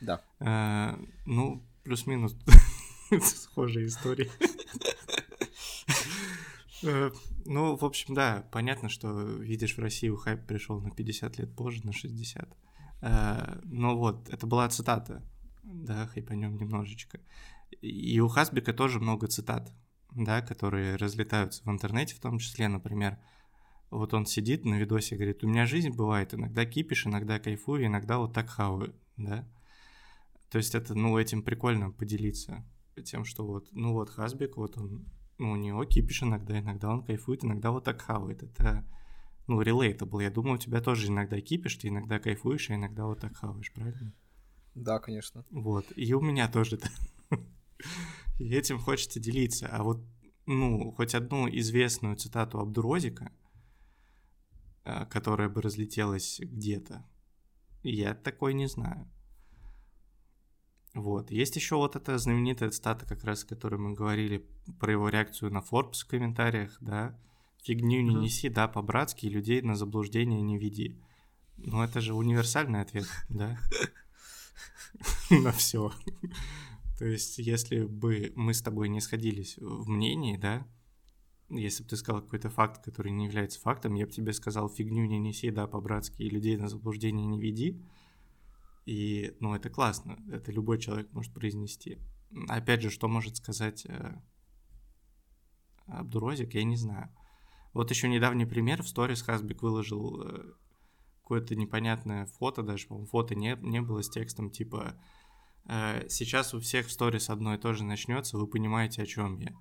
Да. 0.00 0.20
Э, 0.40 0.96
ну, 1.26 1.62
плюс-минус 1.84 2.34
схожие 3.22 3.86
истории. 3.86 4.28
Э, 6.82 7.10
Ну, 7.44 7.76
в 7.76 7.84
общем, 7.84 8.14
да, 8.14 8.46
понятно, 8.52 8.88
что, 8.88 9.20
видишь, 9.22 9.76
в 9.76 9.80
Россию 9.80 10.16
хайп 10.16 10.46
пришел 10.46 10.80
на 10.80 10.90
50 10.90 11.38
лет 11.38 11.54
позже, 11.54 11.84
на 11.84 11.92
60. 11.92 12.56
Э, 13.00 13.60
Но 13.64 13.96
вот, 13.96 14.28
это 14.28 14.46
была 14.46 14.68
цитата, 14.68 15.22
да, 15.62 16.06
хайпанем 16.06 16.56
немножечко. 16.56 17.20
И 17.80 18.20
у 18.20 18.28
Хасбика 18.28 18.72
тоже 18.72 19.00
много 19.00 19.26
цитат, 19.26 19.72
да, 20.14 20.42
которые 20.42 20.96
разлетаются 20.96 21.62
в 21.64 21.70
интернете, 21.70 22.14
в 22.14 22.20
том 22.20 22.38
числе, 22.38 22.68
например, 22.68 23.18
вот 23.90 24.14
он 24.14 24.26
сидит 24.26 24.64
на 24.64 24.76
видосе, 24.76 25.16
говорит, 25.16 25.44
у 25.44 25.48
меня 25.48 25.66
жизнь 25.66 25.90
бывает, 25.90 26.34
иногда 26.34 26.64
кипиш, 26.64 27.06
иногда 27.06 27.38
кайфую, 27.38 27.86
иногда 27.86 28.18
вот 28.18 28.32
так 28.32 28.48
хаваю, 28.48 28.94
да. 29.16 29.48
То 30.50 30.58
есть 30.58 30.74
это, 30.74 30.94
ну, 30.94 31.18
этим 31.18 31.42
прикольно 31.42 31.90
поделиться 31.90 32.64
тем, 33.04 33.24
что 33.24 33.46
вот, 33.46 33.68
ну 33.72 33.94
вот 33.94 34.10
Хасбик, 34.10 34.56
вот 34.56 34.76
он, 34.76 35.06
у 35.38 35.56
него 35.56 35.84
кипиш 35.84 36.22
иногда, 36.22 36.58
иногда 36.58 36.90
он 36.90 37.04
кайфует, 37.04 37.44
иногда 37.44 37.70
вот 37.70 37.84
так 37.84 38.00
хавает. 38.00 38.42
Это, 38.42 38.84
ну, 39.46 39.60
relatable. 39.62 40.22
Я 40.22 40.30
думаю, 40.30 40.54
у 40.54 40.58
тебя 40.58 40.80
тоже 40.80 41.08
иногда 41.08 41.40
кипиш, 41.40 41.76
ты 41.76 41.88
иногда 41.88 42.18
кайфуешь, 42.18 42.70
а 42.70 42.74
иногда 42.74 43.06
вот 43.06 43.20
так 43.20 43.36
хаваешь, 43.36 43.72
правильно? 43.72 44.12
Да, 44.74 44.98
конечно. 44.98 45.44
Вот. 45.50 45.86
И 45.96 46.12
у 46.14 46.20
меня 46.20 46.48
тоже. 46.48 46.78
да. 46.78 47.38
И 48.38 48.54
этим 48.54 48.78
хочется 48.78 49.20
делиться. 49.20 49.68
А 49.68 49.82
вот, 49.82 50.02
ну, 50.46 50.92
хоть 50.92 51.14
одну 51.14 51.48
известную 51.48 52.16
цитату 52.16 52.58
Абдурозика, 52.58 53.32
а, 54.84 55.06
которая 55.06 55.48
бы 55.48 55.62
разлетелась 55.62 56.40
где-то, 56.40 57.06
я 57.82 58.14
такой 58.14 58.54
не 58.54 58.66
знаю. 58.66 59.10
Вот. 60.94 61.30
Есть 61.30 61.56
еще 61.56 61.76
вот 61.76 61.96
эта 61.96 62.18
знаменитая 62.18 62.70
цитата, 62.70 63.06
как 63.06 63.24
раз, 63.24 63.44
о 63.44 63.46
которой 63.46 63.76
мы 63.76 63.94
говорили, 63.94 64.46
про 64.78 64.92
его 64.92 65.08
реакцию 65.08 65.52
на 65.52 65.58
Forbes 65.58 66.04
в 66.04 66.06
комментариях, 66.06 66.76
да. 66.80 67.18
Фигню 67.62 68.02
не 68.02 68.14
неси, 68.14 68.48
да, 68.48 68.68
по-братски, 68.68 69.26
людей 69.26 69.62
на 69.62 69.76
заблуждение 69.76 70.42
не 70.42 70.58
веди. 70.58 71.00
Ну, 71.56 71.82
это 71.82 72.00
же 72.00 72.12
универсальный 72.12 72.80
ответ, 72.80 73.06
да? 73.28 73.58
На 75.30 75.52
все. 75.52 75.92
То 76.98 77.06
есть, 77.06 77.38
если 77.38 77.84
бы 77.84 78.32
мы 78.36 78.52
с 78.52 78.62
тобой 78.62 78.88
не 78.88 79.00
сходились 79.00 79.56
в 79.58 79.88
мнении, 79.88 80.36
да, 80.36 80.66
если 81.48 81.82
бы 81.82 81.88
ты 81.88 81.96
сказал 81.96 82.22
какой-то 82.22 82.50
факт, 82.50 82.84
который 82.84 83.12
не 83.12 83.26
является 83.26 83.60
фактом, 83.60 83.94
я 83.94 84.06
бы 84.06 84.12
тебе 84.12 84.32
сказал, 84.32 84.68
фигню 84.68 85.04
не 85.06 85.18
неси, 85.18 85.50
да, 85.50 85.66
по-братски, 85.66 86.22
и 86.22 86.30
людей 86.30 86.56
на 86.56 86.68
заблуждение 86.68 87.26
не 87.26 87.40
веди. 87.40 87.82
И, 88.84 89.36
ну, 89.40 89.54
это 89.54 89.70
классно, 89.70 90.18
это 90.30 90.50
любой 90.50 90.78
человек 90.78 91.12
может 91.12 91.32
произнести. 91.32 91.98
Опять 92.48 92.82
же, 92.82 92.90
что 92.90 93.08
может 93.08 93.36
сказать 93.36 93.86
э, 93.86 94.20
Абдурозик, 95.86 96.54
я 96.54 96.64
не 96.64 96.76
знаю. 96.76 97.14
Вот 97.72 97.90
еще 97.90 98.08
недавний 98.08 98.44
пример, 98.44 98.82
в 98.82 98.88
сторис 98.88 99.22
Хасбик 99.22 99.62
выложил 99.62 100.22
э, 100.22 100.52
какое-то 101.22 101.54
непонятное 101.54 102.26
фото, 102.26 102.62
даже, 102.62 102.86
по-моему, 102.86 103.06
фото 103.06 103.34
не, 103.34 103.56
не 103.60 103.80
было 103.80 104.02
с 104.02 104.10
текстом 104.10 104.50
типа 104.50 104.94
э, 105.66 106.08
«Сейчас 106.08 106.52
у 106.52 106.60
всех 106.60 106.86
в 106.86 106.92
сторис 106.92 107.30
одно 107.30 107.54
и 107.54 107.58
то 107.58 107.72
же 107.74 107.84
начнется, 107.84 108.36
вы 108.36 108.46
понимаете, 108.46 109.02
о 109.02 109.06
чем 109.06 109.38
я». 109.38 109.52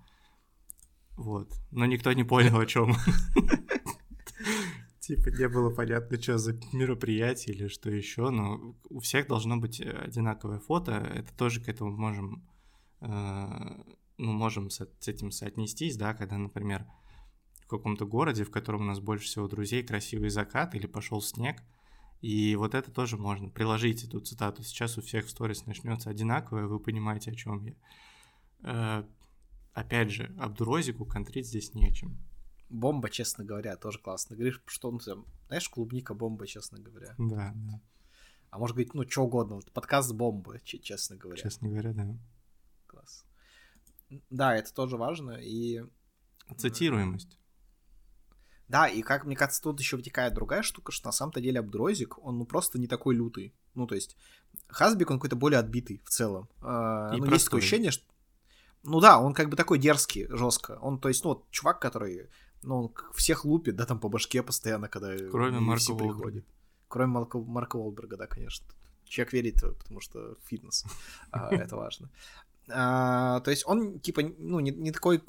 Вот. 1.12 1.54
Но 1.72 1.86
никто 1.86 2.12
не 2.14 2.24
понял, 2.24 2.60
о 2.60 2.66
чем. 2.66 2.96
Типа 5.02 5.30
не 5.30 5.50
было 5.50 5.74
понятно, 5.74 6.22
что 6.22 6.38
за 6.38 6.54
мероприятие 6.74 7.56
или 7.56 7.68
что 7.68 7.90
еще, 7.90 8.30
но 8.30 8.76
у 8.88 9.00
всех 9.00 9.28
должно 9.28 9.58
быть 9.58 9.82
э, 9.82 9.90
одинаковое 9.90 10.60
фото. 10.60 10.92
Это 10.92 11.36
тоже 11.36 11.60
к 11.60 11.68
этому 11.68 11.90
можем, 11.90 12.48
э, 13.00 13.84
ну, 14.20 14.32
можем 14.32 14.70
с, 14.70 14.88
с 15.00 15.08
этим 15.08 15.32
соотнестись, 15.32 15.98
да, 15.98 16.14
когда, 16.14 16.38
например, 16.38 16.86
в 17.64 17.68
каком-то 17.68 18.06
городе, 18.06 18.44
в 18.44 18.52
котором 18.52 18.82
у 18.82 18.86
нас 18.86 19.00
больше 19.00 19.26
всего 19.26 19.48
друзей, 19.48 19.82
красивый 19.82 20.30
закат 20.30 20.76
или 20.76 20.86
пошел 20.86 21.20
снег, 21.20 21.64
и 22.22 22.56
вот 22.56 22.76
это 22.76 22.92
тоже 22.92 23.18
можно. 23.18 23.50
Приложить 23.50 24.04
эту 24.04 24.20
цитату. 24.20 24.62
Сейчас 24.62 25.00
у 25.00 25.02
всех 25.02 25.26
в 25.26 25.32
сторис 25.32 25.66
начнется 25.66 26.12
одинаковое, 26.12 26.68
вы 26.68 26.80
понимаете, 26.80 27.32
о 27.32 27.36
чем 27.36 27.66
я. 27.66 27.74
Э, 28.62 29.04
опять 29.74 30.12
же, 30.12 30.32
Абдурозику 30.38 31.06
контрить 31.06 31.48
здесь 31.48 31.74
нечем. 31.74 32.20
Бомба, 32.72 33.10
честно 33.10 33.44
говоря, 33.44 33.76
тоже 33.76 34.00
классно. 34.00 34.36
Говоришь, 34.36 34.62
что 34.66 34.90
он 34.90 35.00
там, 35.00 35.26
знаешь, 35.48 35.68
клубника 35.70 36.14
бомба, 36.14 36.48
честно 36.48 36.80
говоря. 36.80 37.14
Да, 37.18 37.52
да. 37.54 37.82
А 38.50 38.58
может 38.58 38.76
говорить, 38.76 38.94
ну, 38.94 39.08
что 39.10 39.24
угодно. 39.24 39.56
Вот 39.56 39.72
подкаст 39.72 40.14
бомба, 40.14 40.60
че- 40.62 40.80
честно 40.80 41.18
говоря. 41.18 41.42
Честно 41.42 41.68
говоря, 41.70 41.94
да. 41.94 42.18
Класс. 42.88 43.26
Да, 44.30 44.56
это 44.56 44.74
тоже 44.74 44.98
важно. 44.98 45.32
И 45.32 45.84
Цитируемость. 46.58 47.38
да, 48.68 48.88
и 48.88 49.02
как 49.02 49.26
мне 49.26 49.36
кажется, 49.36 49.62
тут 49.62 49.80
еще 49.80 49.98
вытекает 49.98 50.34
другая 50.34 50.64
штука, 50.64 50.92
что 50.92 51.08
на 51.10 51.12
самом-то 51.12 51.42
деле 51.42 51.60
Абдрозик, 51.60 52.18
он 52.20 52.38
ну 52.40 52.46
просто 52.46 52.80
не 52.80 52.88
такой 52.88 53.16
лютый. 53.16 53.54
Ну, 53.74 53.88
то 53.88 53.96
есть, 53.96 54.18
Хасбик, 54.68 55.10
он 55.12 55.18
какой-то 55.18 55.36
более 55.38 55.60
отбитый 55.60 56.02
в 56.06 56.10
целом. 56.10 56.50
А, 56.62 57.14
И 57.16 57.20
ну, 57.20 57.26
есть 57.32 57.46
такое 57.46 57.60
ощущение, 57.60 57.92
что... 57.92 58.06
Ну 58.84 59.00
да, 59.00 59.20
он 59.20 59.34
как 59.34 59.50
бы 59.50 59.56
такой 59.56 59.78
дерзкий, 59.80 60.28
жестко. 60.30 60.78
Он, 60.82 61.00
то 61.00 61.08
есть, 61.08 61.24
ну, 61.24 61.30
вот 61.32 61.50
чувак, 61.52 61.80
который, 61.80 62.30
ну, 62.64 62.76
он 62.84 62.92
всех 63.14 63.46
лупит, 63.46 63.76
да, 63.76 63.86
там 63.86 64.00
по 64.00 64.10
башке 64.10 64.44
постоянно, 64.44 64.88
когда 64.88 65.18
Кроме 65.30 65.60
Марка 65.60 65.94
приходит. 65.94 66.22
Уолберга. 66.24 66.44
Кроме 66.88 67.12
Марка, 67.14 67.38
Марка 67.40 67.76
Уолберга, 67.78 68.18
да, 68.18 68.28
конечно. 68.28 68.66
Человек 69.06 69.34
верит, 69.34 69.62
потому 69.62 70.00
что 70.02 70.36
фитнес. 70.46 70.86
А, 71.32 71.50
Это 71.54 71.76
важно. 71.76 72.10
А, 72.70 73.40
То 73.42 73.52
есть 73.52 73.64
он, 73.68 74.00
типа, 74.00 74.22
ну, 74.38 74.60
не 74.60 74.72
не 74.72 74.92
такой 74.92 75.24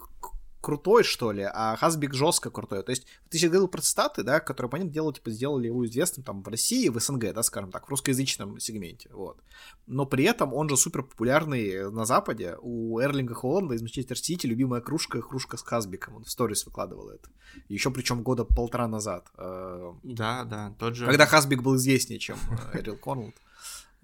крутой, 0.62 1.02
что 1.02 1.32
ли, 1.32 1.42
а 1.42 1.76
Хасбик 1.76 2.14
жестко 2.14 2.50
крутой. 2.50 2.82
То 2.82 2.90
есть 2.90 3.06
ты 3.28 3.36
сейчас 3.36 3.50
говорил 3.50 3.68
про 3.68 3.82
цитаты, 3.82 4.22
да, 4.22 4.40
которые, 4.40 4.70
понятное 4.70 4.94
дело, 4.94 5.12
типа, 5.12 5.30
сделали 5.30 5.66
его 5.66 5.84
известным 5.84 6.24
там 6.24 6.42
в 6.42 6.48
России, 6.48 6.88
в 6.88 6.98
СНГ, 6.98 7.34
да, 7.34 7.42
скажем 7.42 7.70
так, 7.70 7.86
в 7.86 7.90
русскоязычном 7.90 8.58
сегменте, 8.60 9.10
вот. 9.12 9.42
Но 9.86 10.06
при 10.06 10.24
этом 10.24 10.54
он 10.54 10.68
же 10.68 10.76
супер 10.76 11.02
популярный 11.02 11.90
на 11.90 12.06
Западе. 12.06 12.56
У 12.62 13.00
Эрлинга 13.00 13.34
Холланда 13.34 13.74
из 13.74 13.82
Манчестер 13.82 14.16
Сити 14.16 14.46
любимая 14.46 14.80
кружка, 14.80 15.20
кружка 15.20 15.56
с 15.56 15.62
Хасбиком. 15.62 16.16
Он 16.16 16.24
в 16.24 16.30
сторис 16.30 16.64
выкладывал 16.64 17.10
это. 17.10 17.28
Еще 17.68 17.90
причем 17.90 18.22
года 18.22 18.44
полтора 18.44 18.86
назад. 18.86 19.26
Э, 19.36 19.92
Да, 20.02 20.44
да, 20.44 20.74
тот 20.78 20.94
же... 20.94 21.06
когда 21.06 21.26
Хасбик 21.26 21.62
был 21.62 21.76
известнее, 21.76 22.20
чем 22.20 22.38
э, 22.72 22.78
Эрил. 22.78 22.98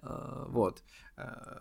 Э, 0.03 0.45
Вот. 0.49 0.83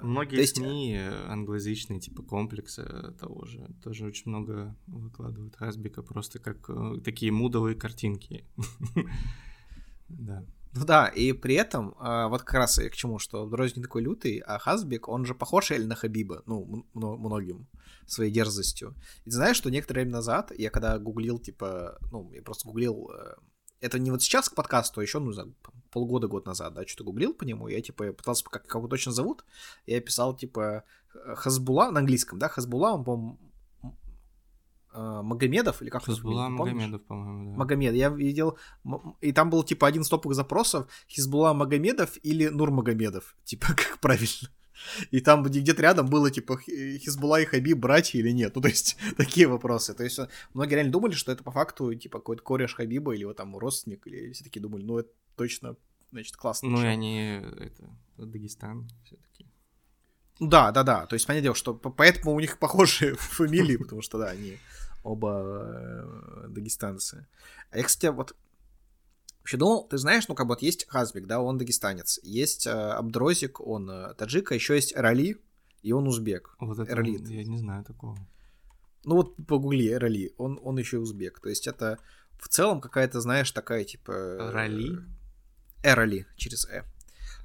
Многие 0.02 0.40
есть, 0.40 0.58
СМИ 0.58 0.96
э, 0.96 1.32
англоязычные, 1.32 2.00
типа 2.00 2.22
комплекса 2.22 3.16
того 3.20 3.46
же, 3.46 3.68
тоже 3.84 4.06
очень 4.06 4.30
много 4.30 4.76
выкладывают 4.88 5.56
Хасбика, 5.56 6.04
просто 6.04 6.40
как 6.40 6.70
э, 6.70 7.00
такие 7.04 7.32
мудовые 7.32 7.76
картинки. 7.76 8.46
Да. 10.10 10.46
Ну 10.74 10.86
да, 10.86 11.08
и 11.08 11.34
при 11.34 11.56
этом, 11.56 11.96
э, 12.00 12.28
вот 12.30 12.44
как 12.44 12.54
раз 12.54 12.80
и 12.80 12.90
к 12.90 12.96
чему, 12.96 13.20
что 13.20 13.46
Дрозь 13.46 13.76
не 13.76 13.82
такой 13.82 14.04
лютый, 14.04 14.38
а 14.38 14.60
Хасбик, 14.60 15.08
он 15.08 15.26
же 15.26 15.34
похож 15.34 15.72
реально 15.72 15.90
на 15.90 15.96
Хабиба, 15.96 16.44
ну, 16.46 16.86
многим, 16.94 17.68
своей 18.06 18.32
дерзостью. 18.32 18.96
И 19.26 19.32
знаешь, 19.32 19.58
что 19.58 19.70
некоторое 19.70 20.02
время 20.02 20.18
назад, 20.18 20.52
я 20.58 20.70
когда 20.70 20.98
гуглил, 21.00 21.40
типа, 21.40 21.98
ну, 22.12 22.32
я 22.32 22.42
просто 22.42 22.68
гуглил, 22.68 23.10
э, 23.12 23.36
это 23.82 24.00
не 24.00 24.12
вот 24.12 24.22
сейчас 24.22 24.50
к 24.50 24.56
подкасту, 24.56 25.00
а 25.00 25.04
еще, 25.04 25.20
ну, 25.20 25.28
не 25.28 25.34
знаю, 25.34 25.56
полгода, 25.92 26.28
год 26.28 26.46
назад, 26.46 26.74
да, 26.74 26.86
что-то 26.86 27.06
гуглил 27.06 27.34
по 27.34 27.44
нему, 27.44 27.68
я, 27.68 27.82
типа, 27.82 28.12
пытался, 28.14 28.44
как, 28.46 28.74
его 28.74 28.88
точно 28.88 29.12
зовут, 29.12 29.46
я 29.86 30.00
писал, 30.02 30.36
типа, 30.36 30.84
Хазбула, 31.36 31.92
на 31.92 32.00
английском, 32.00 32.40
да, 32.40 32.50
Хазбула, 32.50 32.92
он, 32.92 33.04
по-моему, 33.04 33.40
э, 34.94 35.22
Магомедов, 35.24 35.82
или 35.82 35.90
как 35.90 36.04
помнишь? 36.04 36.24
Магомедов, 36.24 37.04
по-моему, 37.04 37.52
да. 37.52 37.58
Магомед. 37.58 37.94
Я 37.94 38.10
видел, 38.10 38.58
и 39.22 39.32
там 39.32 39.50
был 39.50 39.64
типа 39.64 39.88
один 39.88 40.02
из 40.02 40.10
топовых 40.10 40.36
запросов 40.36 40.88
Хизбулла 41.08 41.54
Магомедов 41.54 42.18
или 42.24 42.48
Нур 42.48 42.72
Магомедов, 42.72 43.36
типа 43.44 43.68
как 43.76 44.00
правильно. 44.00 44.50
И 45.12 45.20
там 45.22 45.44
где- 45.44 45.60
где-то 45.62 45.82
рядом 45.82 46.08
было 46.10 46.30
типа 46.32 46.58
Хи- 46.58 46.98
Хизбулла 47.00 47.42
и 47.42 47.46
Хабиб 47.46 47.78
братья 47.78 48.20
или 48.20 48.32
нет. 48.32 48.52
Ну 48.56 48.62
то 48.62 48.68
есть 48.70 48.98
такие 49.18 49.48
вопросы. 49.48 49.94
То 49.94 50.04
есть 50.04 50.20
э, 50.20 50.28
многие 50.54 50.76
реально 50.76 50.92
думали, 50.92 51.14
что 51.14 51.32
это 51.32 51.44
по 51.44 51.52
факту 51.52 51.94
типа 51.96 52.20
какой-то 52.20 52.44
кореш 52.44 52.74
Хабиба 52.76 53.14
или 53.14 53.22
его 53.22 53.34
там 53.34 53.58
родственник, 53.58 54.06
или 54.08 54.32
все 54.34 54.44
таки 54.44 54.60
думали, 54.60 54.84
ну 54.84 55.00
это 55.00 55.10
точно, 55.36 55.76
значит, 56.12 56.36
классно. 56.36 56.70
Ну 56.70 56.82
и 56.82 56.86
они, 56.86 57.42
это, 57.60 57.90
Дагестан 58.18 58.88
все-таки. 59.04 59.46
Ну 60.40 60.48
Да, 60.50 60.72
да, 60.72 60.84
да. 60.84 61.06
То 61.08 61.16
есть, 61.16 61.26
понятное 61.28 61.44
дело, 61.44 61.56
что 61.56 61.74
по- 61.74 61.90
поэтому 61.90 62.34
у 62.36 62.40
них 62.40 62.58
похожие 62.60 63.16
фамилии, 63.16 63.78
потому 63.78 64.02
что, 64.02 64.18
да, 64.20 64.30
они 64.30 64.58
оба 65.04 65.42
э, 65.44 66.48
дагестанцы. 66.50 67.28
А 67.72 67.78
я, 67.78 67.84
кстати, 67.84 68.12
вот 68.12 68.36
Вообще 69.48 69.56
думал, 69.56 69.88
ты 69.88 69.98
знаешь, 69.98 70.28
ну 70.28 70.36
как 70.36 70.46
бы 70.46 70.56
вот 70.56 70.62
есть 70.62 70.86
Хазбик, 70.90 71.26
да, 71.26 71.40
он 71.40 71.58
дагестанец, 71.58 72.20
есть 72.22 72.68
э, 72.68 72.70
Абдрозик, 72.70 73.62
он 73.62 73.90
э, 73.90 74.14
таджик, 74.16 74.52
а 74.52 74.56
еще 74.56 74.76
есть 74.76 74.94
Рали, 74.94 75.38
и 75.84 75.94
он 75.94 76.06
узбек. 76.06 76.58
Вот 76.60 76.78
это 76.80 76.92
Эрли. 76.92 77.18
я 77.34 77.46
не 77.46 77.58
знаю 77.58 77.86
такого. 77.86 78.18
Ну 79.06 79.16
вот 79.16 79.38
погугли 79.48 79.90
Рали, 79.94 80.34
он, 80.38 80.60
он 80.62 80.78
еще 80.78 80.98
и 80.98 81.00
узбек. 81.00 81.40
То 81.40 81.48
есть 81.48 81.66
это 81.66 81.98
в 82.38 82.50
целом 82.50 82.82
какая-то, 82.82 83.22
знаешь, 83.22 83.50
такая 83.54 83.86
типа... 83.86 84.12
э, 84.12 84.52
Рали? 84.52 84.98
Эрали 85.82 86.28
через 86.36 86.66
Э. 86.68 86.84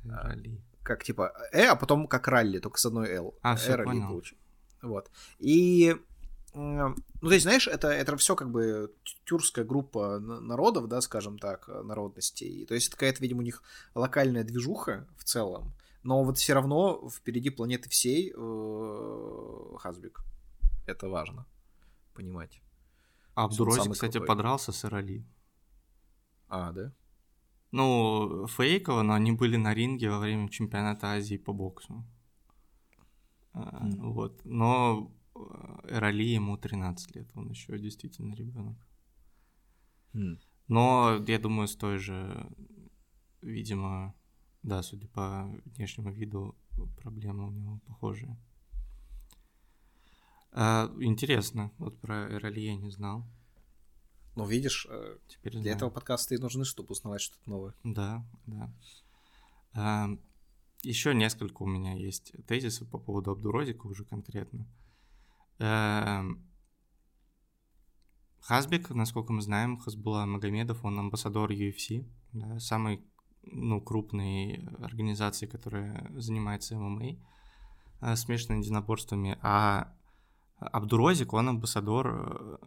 Рали. 0.04 0.60
Как 0.82 1.04
типа 1.04 1.32
Э, 1.52 1.66
а 1.66 1.76
потом 1.76 2.08
как 2.08 2.26
ралли, 2.26 2.58
только 2.58 2.80
с 2.80 2.86
одной 2.86 3.10
Л. 3.12 3.36
А, 3.42 3.54
всё, 3.54 3.74
Эрали 3.74 3.84
понял. 3.86 4.10
получи- 4.10 4.36
Вот. 4.82 5.08
И... 5.38 5.96
Ну, 6.54 6.94
то 7.20 7.30
есть, 7.30 7.44
знаешь, 7.44 7.66
это, 7.66 7.88
это 7.88 8.16
все 8.16 8.36
как 8.36 8.50
бы 8.50 8.94
тю- 9.04 9.16
тюркская 9.24 9.64
группа 9.64 10.18
народов, 10.18 10.86
да, 10.86 11.00
скажем 11.00 11.38
так, 11.38 11.68
э, 11.68 11.82
народностей. 11.82 12.66
То 12.66 12.74
есть, 12.74 12.88
это 12.88 12.96
какая-то, 12.96 13.22
видимо, 13.22 13.40
у 13.40 13.44
них 13.44 13.62
локальная 13.94 14.44
движуха 14.44 15.06
в 15.16 15.24
целом. 15.24 15.72
Но 16.02 16.22
вот 16.24 16.36
все 16.36 16.52
равно 16.52 17.08
впереди 17.08 17.48
планеты 17.48 17.88
всей 17.88 18.34
э, 18.36 19.76
Хазбик. 19.78 20.20
Это 20.86 21.08
важно 21.08 21.46
понимать. 22.12 22.60
А 23.34 23.50
самый 23.50 23.92
кстати, 23.92 24.18
крутой. 24.18 24.26
подрался 24.26 24.72
с 24.72 24.84
Эрали. 24.84 25.24
А, 26.48 26.72
да? 26.72 26.92
Ну, 27.70 28.46
фейково, 28.46 29.02
но 29.02 29.14
они 29.14 29.32
были 29.32 29.56
на 29.56 29.72
ринге 29.72 30.10
во 30.10 30.18
время 30.18 30.50
чемпионата 30.50 31.12
Азии 31.12 31.36
по 31.36 31.54
боксу. 31.54 32.04
Мгм. 33.54 34.12
Вот. 34.12 34.40
Но 34.44 35.10
э, 35.34 35.40
Эрали 35.88 36.24
ему 36.24 36.56
13 36.56 37.14
лет, 37.16 37.30
он 37.34 37.50
еще 37.50 37.78
действительно 37.78 38.34
ребенок. 38.34 38.76
Хм. 40.12 40.38
Но 40.68 41.22
я 41.26 41.38
думаю, 41.38 41.68
с 41.68 41.76
той 41.76 41.98
же, 41.98 42.48
видимо, 43.40 44.14
да, 44.62 44.82
судя 44.82 45.08
по 45.08 45.50
внешнему 45.64 46.12
виду, 46.12 46.56
проблемы 46.96 47.48
у 47.48 47.50
него 47.50 47.80
похожие. 47.86 48.36
А, 50.52 50.92
интересно, 51.00 51.72
вот 51.78 51.98
про 51.98 52.28
Эрали 52.30 52.60
я 52.60 52.76
не 52.76 52.90
знал. 52.90 53.24
Ну, 54.34 54.46
видишь, 54.46 54.86
э, 54.88 55.18
Теперь 55.28 55.52
для 55.52 55.62
знаю. 55.62 55.76
этого 55.76 55.90
подкаста 55.90 56.34
и 56.34 56.38
нужны, 56.38 56.64
чтобы 56.64 56.92
узнавать 56.92 57.20
что-то 57.20 57.50
новое. 57.50 57.74
Да, 57.84 58.24
да. 58.46 60.16
еще 60.82 61.14
несколько 61.14 61.62
у 61.62 61.66
меня 61.66 61.94
есть 61.94 62.32
тезисов 62.46 62.88
по 62.88 62.98
поводу 62.98 63.30
Абдурозика 63.30 63.86
уже 63.86 64.04
конкретно. 64.04 64.60
Эм, 64.60 64.81
Хазбек, 68.40 68.90
насколько 68.90 69.32
мы 69.32 69.40
знаем, 69.40 69.78
Хазбула 69.78 70.26
Магомедов, 70.26 70.84
он 70.84 70.98
амбассадор 70.98 71.52
UFC, 71.52 72.04
да, 72.32 72.58
самой 72.58 73.00
ну, 73.44 73.80
крупной 73.80 74.66
организации, 74.80 75.46
которая 75.46 76.10
занимается 76.16 76.76
ММА, 76.76 77.16
э, 78.00 78.16
смешанными 78.16 78.60
единоборствами. 78.62 79.38
А 79.42 79.94
Абдурозик, 80.58 81.32
он 81.32 81.48
амбассадор 81.50 82.08
э, 82.08 82.58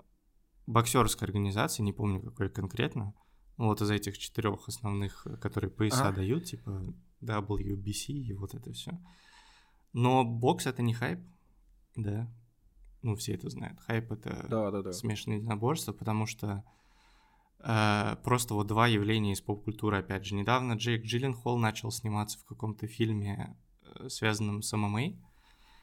боксерской 0.67 1.27
организации, 1.27 1.83
не 1.83 1.93
помню 1.93 2.21
какой 2.21 2.49
конкретно, 2.49 3.13
ну, 3.57 3.65
вот 3.65 3.81
из 3.81 3.89
этих 3.89 4.17
четырех 4.17 4.67
основных, 4.67 5.27
которые 5.41 5.71
пояса 5.71 6.07
Ага. 6.07 6.17
дают, 6.17 6.45
типа 6.45 6.93
WBC 7.21 8.11
и 8.11 8.33
вот 8.33 8.53
это 8.53 8.71
все. 8.73 8.91
Но 9.93 10.25
бокс 10.25 10.65
это 10.65 10.81
не 10.81 10.93
хайп, 10.93 11.19
да. 11.95 12.29
Ну, 13.05 13.15
все 13.15 13.35
это 13.35 13.49
знают. 13.49 13.79
Хайп 13.81 14.11
это 14.11 14.47
Да, 14.49 14.71
да, 14.71 14.81
да. 14.81 14.91
смешанное 14.91 15.37
единоборство, 15.37 15.93
потому 15.93 16.25
что 16.25 16.63
э, 17.59 18.15
просто 18.23 18.55
вот 18.55 18.65
два 18.67 18.87
явления 18.87 19.33
из 19.33 19.41
поп-культуры, 19.41 19.99
опять 19.99 20.25
же. 20.25 20.33
Недавно 20.33 20.73
Джейк 20.73 21.03
Джилленхол 21.05 21.59
начал 21.59 21.91
сниматься 21.91 22.39
в 22.39 22.45
каком-то 22.45 22.87
фильме, 22.87 23.55
э, 23.83 24.09
связанном 24.09 24.63
с 24.63 24.75
ММА. 24.75 25.13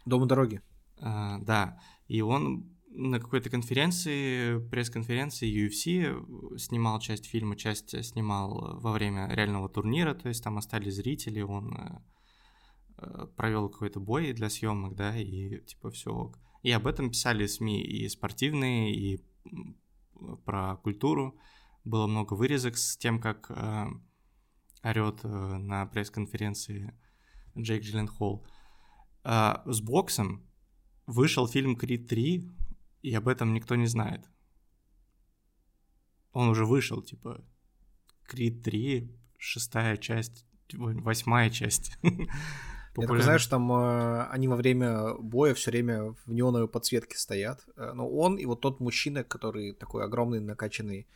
Дом 0.04 0.22
у 0.22 0.26
дороги. 0.26 0.60
А, 1.00 1.38
да, 1.38 1.80
и 2.08 2.20
он 2.22 2.68
на 2.94 3.20
какой-то 3.20 3.50
конференции, 3.50 4.58
пресс-конференции 4.68 5.48
UFC 5.48 6.58
снимал 6.58 6.98
часть 6.98 7.26
фильма, 7.26 7.56
часть 7.56 8.04
снимал 8.04 8.80
во 8.80 8.92
время 8.92 9.28
реального 9.32 9.68
турнира, 9.68 10.14
то 10.14 10.28
есть 10.28 10.42
там 10.44 10.58
остались 10.58 10.96
зрители, 10.96 11.40
он 11.40 11.74
э, 11.76 11.98
э, 12.98 13.26
провел 13.36 13.68
какой-то 13.68 14.00
бой 14.00 14.32
для 14.32 14.50
съемок, 14.50 14.94
да, 14.94 15.16
и 15.16 15.60
типа 15.60 15.90
все 15.90 16.10
ок. 16.10 16.38
И 16.62 16.70
об 16.70 16.86
этом 16.86 17.10
писали 17.10 17.46
СМИ 17.46 17.82
и 17.82 18.08
спортивные, 18.08 18.94
и 18.94 19.24
про 20.44 20.76
культуру. 20.76 21.38
Было 21.84 22.06
много 22.06 22.34
вырезок 22.34 22.76
с 22.76 22.96
тем, 22.96 23.20
как 23.20 23.50
э, 23.50 23.86
орет 24.82 25.20
э, 25.24 25.28
на 25.28 25.86
пресс-конференции 25.86 26.94
Джейк 27.58 27.82
Джилленхол. 27.82 28.46
А, 29.24 29.62
с 29.66 29.80
боксом 29.80 30.46
вышел 31.06 31.48
фильм 31.48 31.76
Крид 31.76 32.08
3, 32.08 32.50
и 33.02 33.14
об 33.14 33.28
этом 33.28 33.52
никто 33.52 33.74
не 33.74 33.86
знает. 33.86 34.28
Он 36.32 36.48
уже 36.48 36.64
вышел, 36.64 37.02
типа, 37.02 37.44
Крид 38.24 38.62
3, 38.62 39.12
шестая 39.38 39.96
часть, 39.96 40.46
восьмая 40.72 41.50
часть. 41.50 41.98
Я 42.96 43.06
только 43.06 43.22
знаю, 43.22 43.38
что 43.38 43.50
там 43.50 43.72
э, 43.72 44.26
они 44.30 44.48
во 44.48 44.56
время 44.56 45.14
боя 45.14 45.54
все 45.54 45.70
время 45.70 46.14
в 46.26 46.32
неоновой 46.32 46.68
подсветке 46.68 47.16
стоят. 47.16 47.64
Э, 47.76 47.92
но 47.94 48.08
он 48.08 48.36
и 48.36 48.44
вот 48.44 48.60
тот 48.60 48.80
мужчина, 48.80 49.24
который 49.24 49.72
такой 49.72 50.04
огромный, 50.04 50.40
накачанный, 50.40 51.06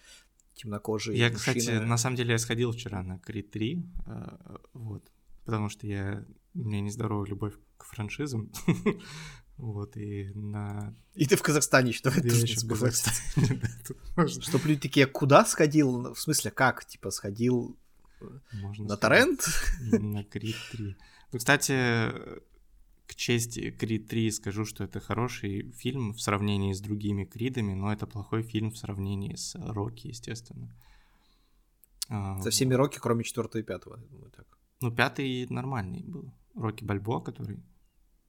темнокожий 0.54 1.16
Я, 1.16 1.30
мужчина. 1.30 1.56
кстати, 1.56 1.70
на 1.84 1.98
самом 1.98 2.16
деле 2.16 2.32
я 2.32 2.38
сходил 2.38 2.72
вчера 2.72 3.02
на 3.02 3.18
Крид 3.18 3.50
3, 3.50 3.82
э, 4.06 4.56
вот, 4.72 5.04
потому 5.44 5.68
что 5.68 5.86
я, 5.86 6.24
у 6.54 6.58
меня 6.58 6.80
нездоровая 6.80 7.28
любовь 7.28 7.54
к 7.76 7.84
франшизам, 7.84 8.50
вот, 9.58 9.96
и 9.98 10.30
на... 10.34 10.94
И 11.14 11.26
ты 11.26 11.36
в 11.36 11.42
Казахстане 11.42 11.90
ещё 11.90 12.10
не 12.10 12.30
в. 12.30 12.68
Казахстане, 12.68 13.60
Чтоб 14.28 14.64
люди 14.64 14.80
такие, 14.80 15.06
куда 15.06 15.44
сходил? 15.44 16.14
В 16.14 16.18
смысле, 16.18 16.50
как? 16.50 16.86
Типа, 16.86 17.10
сходил 17.10 17.76
можно 18.52 18.86
на 18.86 18.96
торрент? 18.96 19.46
На 19.92 20.24
Крид 20.24 20.56
3. 20.72 20.96
Ну, 21.32 21.38
кстати, 21.38 22.12
к 23.06 23.14
чести 23.14 23.70
Крид 23.70 24.08
3 24.08 24.30
скажу, 24.30 24.64
что 24.64 24.84
это 24.84 25.00
хороший 25.00 25.70
фильм 25.72 26.12
в 26.12 26.20
сравнении 26.20 26.72
с 26.72 26.80
другими 26.80 27.24
Кридами, 27.24 27.74
но 27.74 27.92
это 27.92 28.06
плохой 28.06 28.42
фильм 28.42 28.70
в 28.70 28.78
сравнении 28.78 29.34
с 29.34 29.54
Рокки, 29.54 30.08
естественно. 30.08 30.74
А, 32.08 32.40
Со 32.40 32.50
всеми 32.50 32.74
роки, 32.74 32.98
кроме 32.98 33.24
четвертого 33.24 33.60
и 33.60 33.64
пятого, 33.64 33.96
я 33.96 34.06
думаю, 34.06 34.30
так. 34.30 34.46
Ну, 34.80 34.92
пятый 34.92 35.46
нормальный 35.48 36.02
был. 36.02 36.32
Рокки 36.54 36.84
Бальбоа, 36.84 37.20
который... 37.20 37.62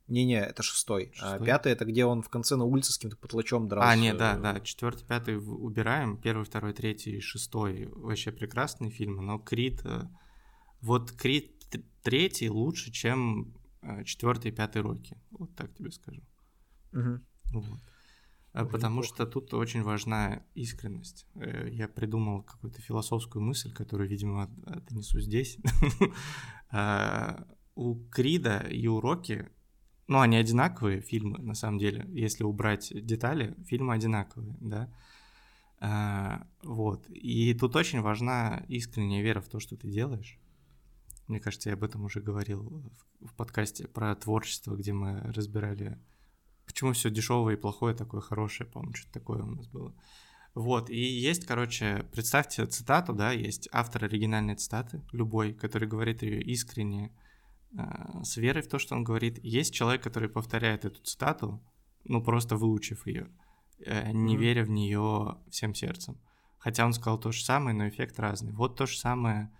Не-не, 0.07 0.39
это 0.39 0.63
шестой. 0.63 1.11
А 1.19 1.31
Шестой? 1.31 1.45
пятый 1.45 1.71
это 1.73 1.83
где 1.83 2.05
он 2.05 2.21
в 2.21 2.29
конце 2.29 2.55
на 2.55 2.63
улице 2.63 2.93
с 2.93 2.95
каким-то 2.95 3.17
потлачом 3.17 3.67
дрался. 3.67 3.89
А, 3.89 3.95
нет, 3.95 4.17
да, 4.17 4.37
да, 4.37 4.61
четвертый, 4.61 5.05
пятый 5.05 5.37
убираем, 5.37 6.17
первый, 6.17 6.45
второй, 6.45 6.73
третий, 6.73 7.19
шестой 7.19 7.87
вообще 7.87 8.31
прекрасные 8.31 8.89
фильмы, 8.89 9.21
но 9.21 9.37
Крид, 9.37 9.81
э, 9.83 10.03
вот 10.79 11.11
Крид 11.11 11.56
третий 12.03 12.49
лучше, 12.49 12.91
чем 12.91 13.53
э, 13.81 14.03
четвертый 14.03 14.51
и 14.51 14.53
пятый 14.55 14.81
Рокки, 14.81 15.17
вот 15.31 15.55
так 15.55 15.73
тебе 15.73 15.91
скажу. 15.91 16.21
Мгм. 16.91 17.21
Вот. 17.53 17.79
Ой, 18.53 18.67
Потому 18.69 19.01
неплохо. 19.01 19.15
что 19.15 19.25
тут 19.25 19.53
очень 19.53 19.83
важна 19.83 20.41
искренность. 20.55 21.27
Э, 21.35 21.69
Я 21.71 21.87
придумал 21.87 22.41
какую-то 22.43 22.81
философскую 22.81 23.43
мысль, 23.43 23.71
которую, 23.73 24.09
видимо, 24.09 24.43
от- 24.43 24.85
донесу 24.85 25.19
здесь. 25.19 25.57
А, 26.71 27.45
У 27.75 27.95
Крида 28.09 28.59
и 28.69 28.87
у 28.87 28.99
Рокки, 28.99 29.49
ну, 30.07 30.19
они 30.19 30.35
одинаковые 30.37 31.01
фильмы, 31.01 31.37
на 31.39 31.53
самом 31.53 31.77
деле. 31.79 32.05
Если 32.09 32.43
убрать 32.43 32.91
детали, 33.05 33.55
фильмы 33.67 33.93
одинаковые, 33.93 34.57
да. 34.59 34.89
А, 35.79 36.47
Вот. 36.63 37.07
И 37.09 37.53
тут 37.53 37.75
очень 37.75 38.01
важна 38.01 38.65
искренняя 38.67 39.21
вера 39.23 39.39
в 39.41 39.47
то, 39.47 39.59
что 39.59 39.75
ты 39.77 39.87
делаешь. 39.89 40.39
Мне 41.27 41.39
кажется, 41.39 41.69
я 41.69 41.75
об 41.75 41.83
этом 41.83 42.05
уже 42.05 42.21
говорил 42.21 42.83
в- 43.19 43.33
подкасте 43.35 43.87
про 43.87 44.15
творчество, 44.15 44.75
где 44.75 44.93
мы 44.93 45.19
разбирали 45.33 45.97
почему 46.65 46.93
все 46.93 47.09
дешевое 47.09 47.55
и 47.55 47.59
плохое 47.59 47.95
такое 47.95 48.21
хорошее, 48.21 48.69
по-моему, 48.69 48.93
что-то 48.93 49.13
такое 49.13 49.41
у 49.41 49.45
нас 49.55 49.67
было. 49.67 49.93
Вот, 50.53 50.89
и 50.89 50.99
есть, 50.99 51.45
короче, 51.45 52.05
представьте 52.11 52.65
цитату, 52.65 53.13
да, 53.13 53.31
есть 53.31 53.69
автор 53.71 54.03
оригинальной 54.05 54.55
цитаты, 54.55 55.01
любой, 55.11 55.53
который 55.53 55.87
говорит 55.87 56.23
ее 56.23 56.41
искренне, 56.41 57.11
э, 57.77 58.23
с 58.23 58.37
верой 58.37 58.63
в 58.63 58.67
то, 58.67 58.79
что 58.79 58.95
он 58.95 59.03
говорит. 59.03 59.39
Есть 59.43 59.73
человек, 59.73 60.01
который 60.03 60.29
повторяет 60.29 60.83
эту 60.83 61.01
цитату, 61.03 61.61
ну, 62.05 62.23
просто 62.23 62.55
выучив 62.57 63.05
ее, 63.07 63.29
э, 63.85 64.11
не 64.11 64.33
Мгм. 64.33 64.41
веря 64.41 64.63
в 64.65 64.69
нее 64.69 65.37
всем 65.49 65.73
сердцем. 65.75 66.17
Хотя 66.57 66.85
он 66.85 66.93
сказал 66.93 67.19
то 67.19 67.31
же 67.31 67.43
самое, 67.43 67.75
но 67.75 67.87
эффект 67.87 68.19
разный. 68.19 68.51
Вот 68.51 68.75
то 68.77 68.87
же 68.87 68.97
самое 68.97 69.51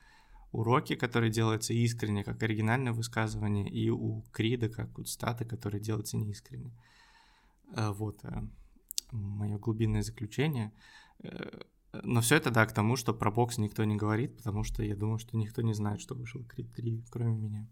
уроки, 0.52 0.96
которые 0.96 1.32
делаются 1.32 1.74
искренне, 1.74 2.24
как 2.24 2.44
оригинальное 2.44 2.94
высказывание, 2.94 3.70
и 3.70 3.90
у 3.90 4.24
Крида, 4.32 4.70
как 4.70 4.98
у 5.00 5.04
цитаты, 5.04 5.46
которые 5.46 5.82
делаются 5.82 6.18
неискренне. 6.18 6.72
Э, 7.76 7.92
Вот 7.92 8.24
мое 9.12 9.58
глубинное 9.58 10.02
заключение. 10.02 10.72
Э, 11.24 11.62
Но 12.04 12.22
все 12.22 12.36
это, 12.36 12.52
да, 12.52 12.66
к 12.66 12.74
тому, 12.74 12.96
что 12.96 13.14
про 13.14 13.32
бокс 13.32 13.58
никто 13.58 13.84
не 13.86 13.96
говорит, 13.96 14.38
потому 14.38 14.64
что 14.64 14.84
я 14.84 14.96
думаю, 14.96 15.20
что 15.20 15.38
никто 15.38 15.62
не 15.62 15.74
знает, 15.74 16.02
что 16.02 16.16
вышел 16.16 16.44
Крид 16.44 16.74
3, 16.76 17.06
кроме 17.10 17.36
меня. 17.36 17.68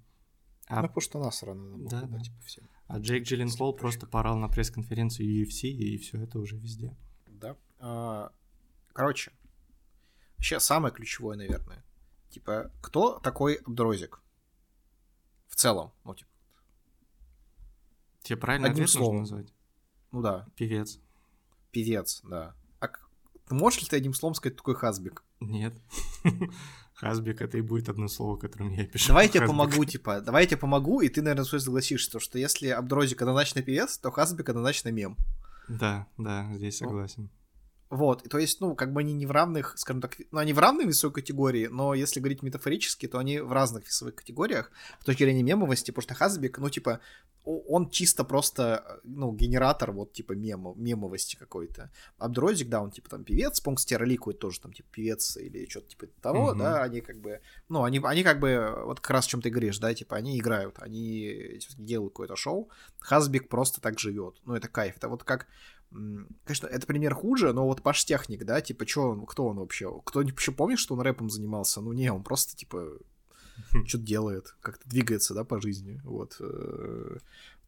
А... 0.67 0.81
Ну, 0.81 0.87
потому 0.87 1.01
что 1.01 1.19
нас 1.19 1.43
рано 1.43 1.77
да, 1.89 2.01
да. 2.01 2.19
типа, 2.19 2.41
все. 2.45 2.61
А 2.87 2.99
Джейк 2.99 3.23
Джилленхол 3.25 3.75
просто 3.75 4.07
порал 4.07 4.37
на 4.37 4.47
пресс-конференцию 4.47 5.27
UFC, 5.27 5.67
и 5.69 5.97
все 5.97 6.17
это 6.21 6.39
уже 6.39 6.57
везде. 6.57 6.95
Да. 7.27 7.55
А, 7.79 8.31
короче, 8.93 9.31
вообще 10.37 10.59
самое 10.59 10.93
ключевое, 10.93 11.37
наверное. 11.37 11.83
Типа, 12.35 12.69
кто 12.81 13.17
такой 13.19 13.61
Абдрозик? 13.65 14.21
В 15.47 15.55
целом, 15.55 15.93
ну, 16.03 16.13
типа. 16.13 16.29
Тебе 18.23 18.35
правильно 18.35 18.67
Одним 18.67 18.83
ответ 18.83 18.89
словом. 18.89 19.19
нужно 19.19 19.37
назвать? 19.37 19.53
Ну 20.11 20.21
да. 20.21 20.45
Певец. 20.57 20.99
Певец, 21.71 22.19
да. 22.25 22.53
А 22.81 22.89
можешь 23.49 23.83
ли 23.83 23.87
ты 23.87 23.95
одним 23.95 24.13
словом 24.13 24.35
сказать 24.35 24.57
такой 24.57 24.75
Хазбик? 24.75 25.23
Нет. 25.39 25.81
Хазбик 26.95 27.41
это 27.41 27.57
и 27.57 27.61
будет 27.61 27.87
одно 27.87 28.09
слово, 28.09 28.35
которым 28.35 28.73
я 28.73 28.85
пишу. 28.85 29.07
Давай 29.07 29.27
я 29.27 29.31
тебе 29.31 29.47
помогу, 29.47 29.85
типа, 29.85 30.19
давай 30.19 30.43
я 30.43 30.47
тебе 30.47 30.57
помогу, 30.57 30.99
и 30.99 31.07
ты, 31.07 31.21
наверное, 31.21 31.45
свой 31.45 31.61
согласишься, 31.61 32.19
что 32.19 32.37
если 32.37 32.67
Абдрозик 32.67 33.21
однозначно 33.21 33.61
певец, 33.61 33.97
то 33.97 34.11
Хазбик 34.11 34.49
однозначно 34.49 34.89
мем. 34.89 35.15
Да, 35.69 36.05
да, 36.17 36.51
здесь 36.55 36.79
согласен. 36.79 37.23
Ну, 37.23 37.29
вот, 37.89 38.23
то 38.29 38.39
есть, 38.39 38.61
ну, 38.61 38.75
как 38.75 38.93
бы 38.93 39.01
они 39.01 39.13
не 39.13 39.25
в 39.25 39.31
равных, 39.31 39.77
скажем 39.77 40.01
так, 40.01 40.17
ну, 40.31 40.39
они 40.39 40.53
в 40.53 40.59
равной 40.59 40.85
весовой 40.85 41.13
категории, 41.13 41.67
но 41.67 41.93
если 41.93 42.19
говорить 42.19 42.41
метафорически, 42.41 43.07
то 43.07 43.19
они 43.19 43.39
в 43.39 43.51
разных 43.51 43.85
весовых 43.85 44.15
категориях 44.15 44.71
с 45.01 45.05
точки 45.05 45.23
зрения 45.23 45.43
мемовости, 45.43 45.91
потому 45.91 46.03
что 46.03 46.15
Хазбик, 46.15 46.57
ну, 46.57 46.69
типа, 46.69 46.99
он 47.43 47.91
чисто 47.91 48.23
просто, 48.23 48.99
ну, 49.03 49.31
генератор 49.31 49.91
вот, 49.91 50.13
типа, 50.13 50.33
мемо, 50.33 50.73
мемовости 50.75 51.35
какой-то. 51.35 51.91
Абдрозик, 52.17 52.69
да, 52.69 52.81
он, 52.81 52.89
типа, 52.89 53.09
там, 53.09 53.23
певец, 53.23 53.61
Понг 53.61 53.79
Стерлику 53.79 54.33
тоже, 54.33 54.61
там, 54.61 54.73
типа, 54.73 54.89
певец 54.91 55.37
или 55.37 55.69
что-то 55.69 55.89
типа 55.89 56.07
того, 56.21 56.49
угу. 56.49 56.59
да, 56.59 56.81
они 56.81 57.01
как 57.01 57.19
бы, 57.19 57.41
ну, 57.69 57.83
они, 57.83 58.01
они 58.03 58.23
как 58.23 58.39
бы, 58.39 58.83
вот 58.85 58.99
как 58.99 59.11
раз 59.11 59.27
о 59.27 59.29
чем 59.29 59.41
ты 59.43 59.51
говоришь, 59.51 59.77
да, 59.77 59.93
типа, 59.93 60.15
они 60.15 60.39
играют, 60.39 60.79
они 60.79 61.59
делают 61.77 62.13
какое-то 62.13 62.35
шоу, 62.35 62.71
Хазбик 62.99 63.47
просто 63.47 63.79
так 63.79 63.99
живет, 63.99 64.41
ну, 64.45 64.55
это 64.55 64.67
кайф, 64.67 64.97
это 64.97 65.07
вот 65.07 65.23
как 65.23 65.45
Конечно, 66.43 66.67
это 66.67 66.85
пример 66.85 67.13
хуже, 67.13 67.53
но 67.53 67.65
вот 67.65 67.81
Паш 67.81 68.03
Техник, 68.05 68.43
да, 68.43 68.61
типа, 68.61 68.85
чё, 68.85 69.15
кто 69.21 69.45
он 69.45 69.57
вообще? 69.57 69.91
Кто 70.03 70.21
еще 70.21 70.51
помнит, 70.51 70.79
что 70.79 70.95
он 70.95 71.01
рэпом 71.01 71.29
занимался? 71.29 71.81
Ну 71.81 71.93
не, 71.93 72.11
он 72.11 72.23
просто, 72.23 72.55
типа, 72.55 72.99
что-то 73.85 74.03
делает, 74.03 74.55
как-то 74.61 74.87
двигается, 74.89 75.33
да, 75.33 75.43
по 75.43 75.61
жизни, 75.61 76.01
вот. 76.03 76.37
Э, 76.39 77.17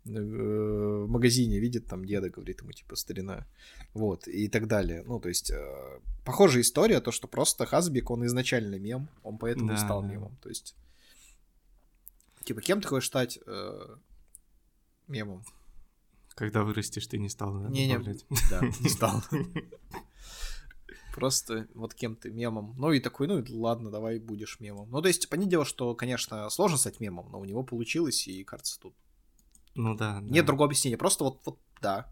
э, 0.06 0.10
в 0.10 1.08
магазине 1.08 1.60
видит 1.60 1.86
там 1.86 2.06
деда, 2.06 2.30
говорит 2.30 2.62
ему, 2.62 2.72
типа, 2.72 2.96
старина, 2.96 3.48
вот, 3.94 4.28
и 4.28 4.48
так 4.50 4.68
далее. 4.68 5.04
Ну, 5.06 5.20
то 5.20 5.30
есть, 5.30 5.52
э, 5.52 6.00
похожая 6.26 6.62
история, 6.62 7.00
то, 7.00 7.12
что 7.12 7.28
просто 7.28 7.66
Хазбик, 7.66 8.10
он 8.10 8.26
изначально 8.26 8.76
мем, 8.76 9.10
он 9.24 9.38
поэтому 9.38 9.70
да, 9.70 9.76
и 9.76 9.78
стал 9.78 10.02
да. 10.02 10.08
мемом, 10.08 10.38
то 10.42 10.50
есть, 10.50 10.76
типа, 12.44 12.62
кем 12.62 12.82
ты 12.82 12.88
хочешь 12.88 13.08
стать 13.08 13.40
мемом? 15.08 15.44
Когда 16.38 16.64
вырастешь, 16.64 17.08
ты 17.08 17.18
не 17.18 17.30
стал, 17.30 17.60
да? 17.60 17.68
Не, 17.70 17.88
не, 17.88 17.98
да, 18.52 18.62
не 18.80 18.90
стал. 18.90 19.24
Просто 21.16 21.68
вот 21.74 21.96
кем 21.96 22.16
ты 22.16 22.30
мемом. 22.30 22.76
Ну 22.78 22.92
и 22.92 23.00
такой, 23.00 23.28
ну 23.28 23.44
ладно, 23.60 23.90
давай 23.90 24.20
будешь 24.20 24.60
мемом. 24.60 24.88
Ну 24.92 25.02
то 25.02 25.08
есть, 25.08 25.28
понятное 25.30 25.50
дело, 25.50 25.66
что, 25.66 25.96
конечно, 25.96 26.48
сложно 26.52 26.78
стать 26.78 27.00
мемом, 27.00 27.32
но 27.32 27.40
у 27.40 27.46
него 27.46 27.64
получилось, 27.64 28.28
и 28.28 28.44
кажется, 28.44 28.80
тут... 28.80 28.94
Ну 29.74 29.96
да. 29.96 30.20
Нет 30.22 30.46
да. 30.46 30.48
другого 30.48 30.68
объяснения, 30.68 30.96
просто 30.96 31.24
вот, 31.24 31.42
вот 31.44 31.60
да. 31.82 32.08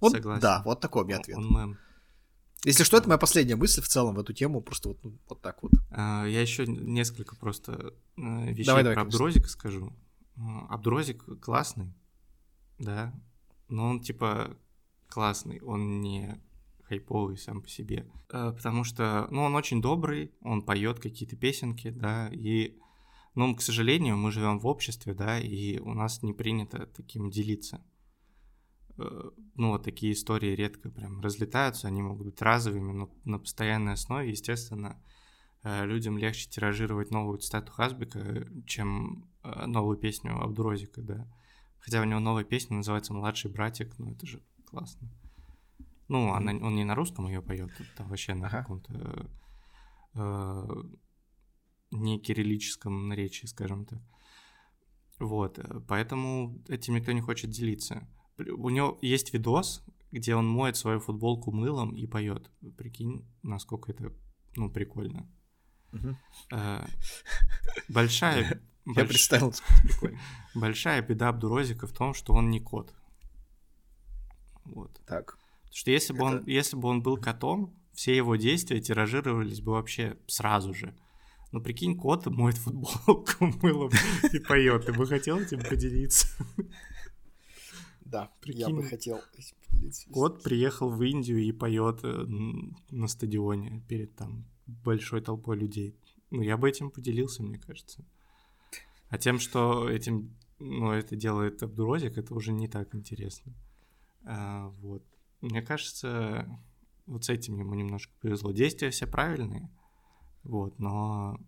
Вот, 0.00 0.10
Согласен. 0.10 0.42
Да, 0.42 0.62
вот 0.64 0.80
такой 0.80 1.04
у 1.04 1.06
меня 1.06 1.18
ответ. 1.18 1.38
Он 1.38 1.48
мем. 1.48 1.78
Если 2.64 2.82
что, 2.82 2.96
это 2.96 3.06
моя 3.06 3.18
последняя 3.18 3.54
мысль 3.54 3.82
в 3.82 3.88
целом 3.88 4.16
в 4.16 4.18
эту 4.18 4.32
тему, 4.32 4.60
просто 4.62 4.88
вот, 4.88 5.04
ну, 5.04 5.16
вот 5.28 5.40
так 5.40 5.62
вот. 5.62 5.70
А, 5.92 6.26
я 6.26 6.40
еще 6.40 6.66
несколько 6.66 7.36
просто 7.36 7.94
э, 8.16 8.52
вещей 8.52 8.66
давай, 8.66 8.82
про 8.82 9.02
Абдурозика 9.02 9.48
скажу. 9.48 9.92
Абдурозик 10.68 11.24
классный, 11.40 11.94
да, 12.80 13.14
но 13.68 13.88
он 13.88 14.00
типа 14.00 14.56
классный, 15.08 15.60
он 15.60 16.00
не 16.00 16.40
хайповый 16.84 17.36
сам 17.36 17.62
по 17.62 17.68
себе, 17.68 18.10
э, 18.30 18.52
потому 18.52 18.82
что, 18.84 19.28
ну, 19.30 19.42
он 19.42 19.54
очень 19.54 19.80
добрый, 19.80 20.32
он 20.40 20.62
поет 20.62 20.98
какие-то 20.98 21.36
песенки, 21.36 21.90
да, 21.90 22.28
и, 22.32 22.76
ну, 23.34 23.54
к 23.54 23.62
сожалению, 23.62 24.16
мы 24.16 24.32
живем 24.32 24.58
в 24.58 24.66
обществе, 24.66 25.14
да, 25.14 25.38
и 25.38 25.78
у 25.78 25.94
нас 25.94 26.22
не 26.22 26.32
принято 26.32 26.86
таким 26.86 27.30
делиться. 27.30 27.80
Э, 28.98 29.30
ну, 29.54 29.70
вот 29.70 29.84
такие 29.84 30.14
истории 30.14 30.56
редко 30.56 30.90
прям 30.90 31.20
разлетаются, 31.20 31.86
они 31.86 32.02
могут 32.02 32.26
быть 32.26 32.42
разовыми, 32.42 32.92
но 32.92 33.10
на 33.24 33.38
постоянной 33.38 33.92
основе, 33.92 34.30
естественно, 34.30 35.00
э, 35.62 35.86
людям 35.86 36.18
легче 36.18 36.48
тиражировать 36.48 37.12
новую 37.12 37.38
цитату 37.38 37.70
Хасбика, 37.70 38.48
чем 38.66 39.28
новую 39.66 39.96
песню 39.96 40.38
Абдурозика, 40.42 41.00
да. 41.02 41.26
Хотя 41.80 42.00
у 42.00 42.04
него 42.04 42.20
новая 42.20 42.44
песня 42.44 42.76
называется 42.76 43.12
«Младший 43.14 43.50
братик», 43.50 43.98
ну 43.98 44.12
это 44.12 44.26
же 44.26 44.42
классно. 44.66 45.08
Ну, 46.08 46.32
она, 46.32 46.52
он 46.52 46.74
не 46.74 46.84
на 46.84 46.94
русском 46.94 47.26
ее 47.26 47.40
поет, 47.40 47.70
там 47.96 48.08
вообще 48.08 48.34
на 48.34 48.48
ага. 48.48 48.62
каком-то 48.62 49.30
э, 50.14 50.68
не 51.92 52.18
кириллическом 52.18 53.08
наречии, 53.08 53.46
скажем 53.46 53.86
так. 53.86 54.00
Вот, 55.18 55.58
поэтому 55.86 56.58
этим 56.68 56.94
никто 56.94 57.12
не 57.12 57.20
хочет 57.20 57.50
делиться. 57.50 58.08
У 58.38 58.70
него 58.70 58.98
есть 59.02 59.32
видос, 59.32 59.84
где 60.10 60.34
он 60.34 60.48
моет 60.48 60.76
свою 60.76 60.98
футболку 60.98 61.52
мылом 61.52 61.94
и 61.94 62.06
поет. 62.06 62.50
Прикинь, 62.76 63.24
насколько 63.42 63.92
это, 63.92 64.12
ну, 64.56 64.70
прикольно. 64.70 65.30
Угу. 65.92 66.16
Э, 66.52 66.86
большая 67.88 68.60
Больш... 68.84 68.96
Я 68.96 69.04
представил. 69.04 69.54
Большая 70.54 71.02
беда 71.02 71.28
Абдурозика 71.28 71.86
в 71.86 71.92
том, 71.92 72.14
что 72.14 72.32
он 72.32 72.50
не 72.50 72.60
кот. 72.60 72.92
Вот. 74.64 75.00
Так. 75.06 75.36
Потому 75.62 75.74
что 75.74 75.90
если 75.90 76.12
бы, 76.12 76.24
он, 76.24 76.44
если 76.46 76.76
бы 76.76 76.88
он 76.88 77.02
был 77.02 77.16
котом, 77.16 77.74
все 77.92 78.16
его 78.16 78.36
действия 78.36 78.80
тиражировались 78.80 79.60
бы 79.60 79.72
вообще 79.72 80.16
сразу 80.26 80.74
же. 80.74 80.94
Ну, 81.52 81.60
прикинь, 81.60 81.96
кот 81.96 82.26
моет 82.26 82.56
футболку 82.56 83.46
мылом 83.62 83.90
и 84.32 84.38
поет. 84.38 84.86
Ты 84.86 84.92
бы 84.92 85.06
хотел 85.06 85.38
этим 85.38 85.60
поделиться? 85.60 86.28
Да, 88.00 88.30
прикинь, 88.40 88.60
я 88.60 88.68
бы 88.68 88.82
хотел 88.84 89.20
поделиться. 89.70 90.08
Кот 90.10 90.42
приехал 90.42 90.90
в 90.90 91.02
Индию 91.02 91.38
и 91.42 91.52
поет 91.52 92.02
на 92.02 93.06
стадионе 93.08 93.84
перед 93.88 94.14
там 94.16 94.44
большой 94.66 95.20
толпой 95.20 95.56
людей. 95.56 95.96
Ну, 96.30 96.42
я 96.42 96.56
бы 96.56 96.68
этим 96.68 96.90
поделился, 96.90 97.42
мне 97.42 97.58
кажется. 97.58 98.04
А 99.10 99.18
тем, 99.18 99.38
что 99.38 99.88
этим, 99.88 100.36
ну, 100.58 100.92
это 100.92 101.16
делает 101.16 101.62
Абдурозик, 101.62 102.16
это 102.16 102.34
уже 102.34 102.52
не 102.52 102.68
так 102.68 102.94
интересно. 102.94 103.52
А, 104.24 104.68
вот. 104.80 105.04
Мне 105.40 105.62
кажется, 105.62 106.60
вот 107.06 107.24
с 107.24 107.28
этим 107.28 107.58
ему 107.58 107.74
немножко 107.74 108.12
повезло. 108.20 108.52
Действия 108.52 108.90
все 108.90 109.06
правильные, 109.06 109.70
вот, 110.44 110.78
но 110.78 111.38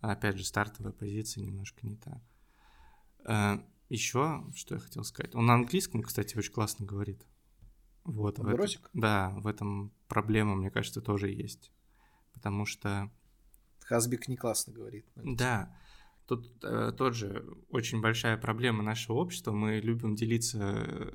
опять 0.00 0.36
же, 0.36 0.44
стартовая 0.44 0.92
позиция 0.92 1.44
немножко 1.44 1.86
не 1.86 1.96
та. 1.96 2.20
А, 3.24 3.64
еще, 3.88 4.44
что 4.54 4.76
я 4.76 4.80
хотел 4.80 5.04
сказать. 5.04 5.34
Он 5.34 5.46
на 5.46 5.54
английском, 5.54 6.02
кстати, 6.02 6.36
очень 6.36 6.52
классно 6.52 6.86
говорит. 6.86 7.26
Вот, 8.04 8.38
в 8.38 8.46
этом, 8.48 8.82
да, 8.94 9.30
в 9.36 9.46
этом 9.46 9.92
проблема, 10.08 10.56
мне 10.56 10.70
кажется, 10.70 11.00
тоже 11.00 11.30
есть. 11.30 11.70
Потому 12.32 12.64
что 12.64 13.10
Хазбик 13.92 14.26
не 14.26 14.36
классно 14.36 14.72
говорит. 14.72 15.04
Да. 15.16 15.76
Тут 16.26 16.64
э, 16.64 16.92
тоже 16.96 17.44
очень 17.68 18.00
большая 18.00 18.38
проблема 18.38 18.82
нашего 18.82 19.16
общества. 19.18 19.52
Мы 19.52 19.80
любим 19.80 20.14
делиться 20.14 20.58
э, 20.62 21.10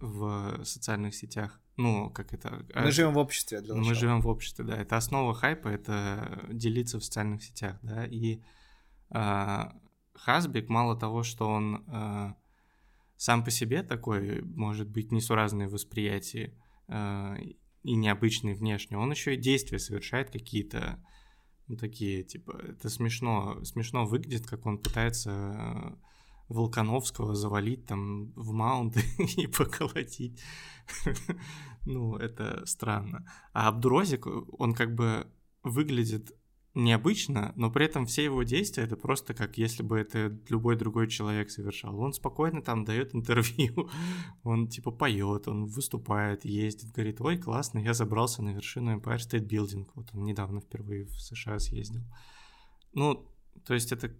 в 0.00 0.62
социальных 0.62 1.14
сетях. 1.14 1.58
Ну, 1.78 2.10
как 2.10 2.34
это... 2.34 2.66
Мы 2.74 2.88
а, 2.88 2.90
живем 2.90 3.14
в 3.14 3.18
обществе, 3.18 3.62
для 3.62 3.74
начала. 3.74 3.88
Мы 3.88 3.94
живем 3.94 4.20
в 4.20 4.28
обществе, 4.28 4.62
да. 4.62 4.76
Это 4.76 4.98
основа 4.98 5.32
хайпа, 5.32 5.68
это 5.68 6.46
делиться 6.50 6.98
в 6.98 7.04
социальных 7.04 7.42
сетях, 7.42 7.78
да. 7.80 8.04
И 8.04 8.42
э, 9.08 9.62
Хазбик, 10.14 10.68
мало 10.68 10.98
того, 10.98 11.22
что 11.22 11.48
он 11.48 11.82
э, 11.88 12.34
сам 13.16 13.42
по 13.42 13.50
себе 13.50 13.82
такой, 13.82 14.42
может 14.42 14.90
быть, 14.90 15.12
несуразные 15.12 15.68
восприятия 15.68 16.52
э, 16.88 17.36
и 17.84 17.94
необычный 17.94 18.52
внешне, 18.52 18.98
он 18.98 19.12
еще 19.12 19.34
и 19.34 19.38
действия 19.38 19.78
совершает 19.78 20.30
какие-то 20.30 21.02
такие, 21.76 22.22
типа, 22.22 22.60
это 22.68 22.88
смешно, 22.88 23.62
смешно 23.64 24.06
выглядит, 24.06 24.46
как 24.46 24.66
он 24.66 24.78
пытается 24.78 25.30
э, 25.30 25.94
Волконовского 26.48 27.34
завалить 27.34 27.86
там 27.86 28.32
в 28.32 28.52
маунт 28.52 28.96
и 29.36 29.46
поколотить. 29.46 30.42
ну, 31.86 32.16
это 32.16 32.64
странно. 32.66 33.26
А 33.52 33.68
Абдурозик, 33.68 34.26
он 34.26 34.74
как 34.74 34.94
бы 34.94 35.26
выглядит 35.62 36.32
необычно, 36.74 37.52
но 37.54 37.70
при 37.70 37.84
этом 37.84 38.06
все 38.06 38.24
его 38.24 38.42
действия 38.44 38.84
это 38.84 38.96
просто 38.96 39.34
как 39.34 39.58
если 39.58 39.82
бы 39.82 39.98
это 39.98 40.38
любой 40.48 40.76
другой 40.76 41.08
человек 41.08 41.50
совершал. 41.50 41.98
Он 41.98 42.12
спокойно 42.12 42.62
там 42.62 42.84
дает 42.84 43.14
интервью, 43.14 43.90
он 44.42 44.68
типа 44.68 44.90
поет, 44.90 45.48
он 45.48 45.66
выступает, 45.66 46.44
ездит, 46.44 46.92
говорит, 46.92 47.20
ой, 47.20 47.36
классно, 47.36 47.78
я 47.78 47.92
забрался 47.92 48.42
на 48.42 48.50
вершину 48.50 48.96
Empire 48.96 49.18
State 49.18 49.46
Building. 49.46 49.88
Вот 49.94 50.08
он 50.14 50.24
недавно 50.24 50.60
впервые 50.60 51.04
в 51.04 51.20
США 51.20 51.58
съездил. 51.58 52.02
Ну, 52.94 53.28
то 53.66 53.74
есть 53.74 53.92
это, 53.92 54.14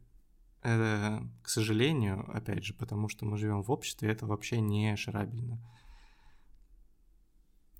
это, 0.63 1.27
к 1.43 1.49
сожалению, 1.49 2.31
опять 2.35 2.65
же, 2.65 2.75
потому 2.75 3.09
что 3.09 3.25
мы 3.25 3.39
живем 3.39 3.63
в 3.63 3.71
обществе, 3.71 4.11
это 4.11 4.27
вообще 4.27 4.61
не 4.61 4.95
шарабельно 4.97 5.59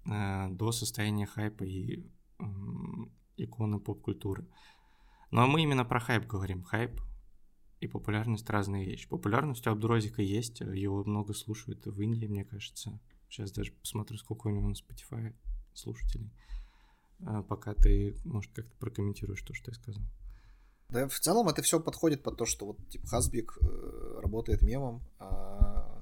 э, 0.07 0.49
до 0.51 0.73
состояния 0.73 1.27
хайпа 1.27 1.65
и 1.65 2.07
иконы 3.37 3.79
поп-культуры. 3.79 4.47
Но 5.31 5.47
мы 5.47 5.63
именно 5.63 5.85
про 5.85 6.01
хайп 6.01 6.27
говорим. 6.27 6.63
Хайп 6.63 7.01
и 7.81 7.89
популярность 7.89 8.49
разные 8.49 8.85
вещи. 8.85 9.09
Популярность 9.09 9.67
у 9.67 9.71
Абдурозика 9.71 10.23
есть, 10.23 10.61
его 10.61 11.03
много 11.05 11.35
слушают 11.35 11.85
в 11.87 12.01
Индии, 12.01 12.27
мне 12.27 12.45
кажется. 12.45 13.01
Сейчас 13.29 13.51
даже 13.51 13.73
посмотрю, 13.73 14.19
сколько 14.19 14.47
у 14.47 14.51
него 14.51 14.69
на 14.69 14.75
Spotify 14.75 15.35
слушателей. 15.75 16.31
А 17.25 17.43
пока 17.43 17.75
ты, 17.75 18.15
может, 18.25 18.53
как-то 18.53 18.77
прокомментируешь 18.79 19.43
то, 19.43 19.55
что 19.55 19.71
я 19.71 19.75
сказал. 19.75 20.03
Да, 20.91 21.09
в 21.09 21.19
целом 21.19 21.49
это 21.49 21.63
все 21.63 21.81
подходит 21.81 22.23
под 22.23 22.37
то, 22.37 22.45
что 22.45 22.67
вот 22.67 22.89
типа 22.89 23.07
Хасбик 23.07 23.57
э, 23.61 24.21
работает 24.23 24.61
мемом, 24.61 25.03
а 25.19 25.99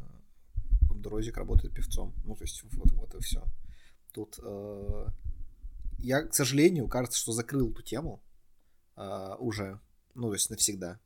Абдурозик 0.91 1.37
работает 1.37 1.73
певцом. 1.73 2.13
Ну, 2.25 2.35
то 2.35 2.43
есть 2.43 2.63
вот, 2.75 2.91
вот 2.93 3.15
и 3.15 3.21
все. 3.21 3.45
Тут 4.13 4.41
э, 4.43 5.07
я, 6.03 6.23
к 6.23 6.35
сожалению, 6.35 6.89
кажется, 6.89 7.19
что 7.19 7.33
закрыл 7.33 7.71
эту 7.71 7.83
тему 7.83 8.23
э, 8.97 9.35
уже, 9.39 9.81
ну, 10.15 10.29
то 10.29 10.35
есть 10.35 10.51
навсегда. 10.51 10.99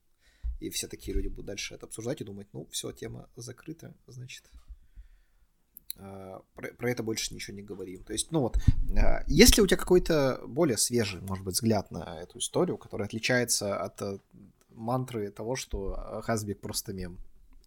И 0.61 0.71
все 0.71 0.89
такие 0.89 1.15
люди 1.15 1.29
будут 1.29 1.47
дальше 1.47 1.75
это 1.75 1.87
обсуждать 1.87 2.21
и 2.21 2.25
думать, 2.25 2.47
ну, 2.53 2.67
все, 2.71 2.93
тема 2.93 3.29
закрыта, 3.37 3.95
значит, 4.07 4.51
э, 5.97 6.39
про, 6.55 6.69
про 6.75 6.91
это 6.91 7.03
больше 7.03 7.35
ничего 7.35 7.57
не 7.57 7.63
говорим. 7.63 8.03
То 8.05 8.13
есть, 8.13 8.31
ну 8.31 8.41
вот, 8.41 8.57
э, 8.97 9.25
есть 9.27 9.57
ли 9.57 9.63
у 9.63 9.67
тебя 9.67 9.77
какой-то 9.77 10.41
более 10.47 10.79
свежий, 10.79 11.21
может 11.21 11.45
быть, 11.45 11.55
взгляд 11.55 11.91
на 11.91 12.21
эту 12.21 12.39
историю, 12.39 12.79
который 12.79 13.07
отличается 13.07 13.81
от 13.81 14.01
э, 14.03 14.19
мантры 14.71 15.31
того, 15.31 15.57
что 15.57 16.23
Хазбик 16.25 16.61
просто 16.61 16.93
мем? 16.93 17.19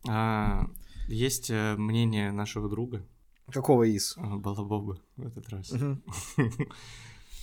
А, 0.08 0.68
есть 1.08 1.50
мнение 1.50 2.32
нашего 2.32 2.70
друга. 2.70 3.06
Какого 3.52 3.84
из? 3.84 4.16
Балабоба 4.18 5.00
в 5.16 5.26
этот 5.26 5.50
раз. 5.50 5.72
Э, 5.72 5.96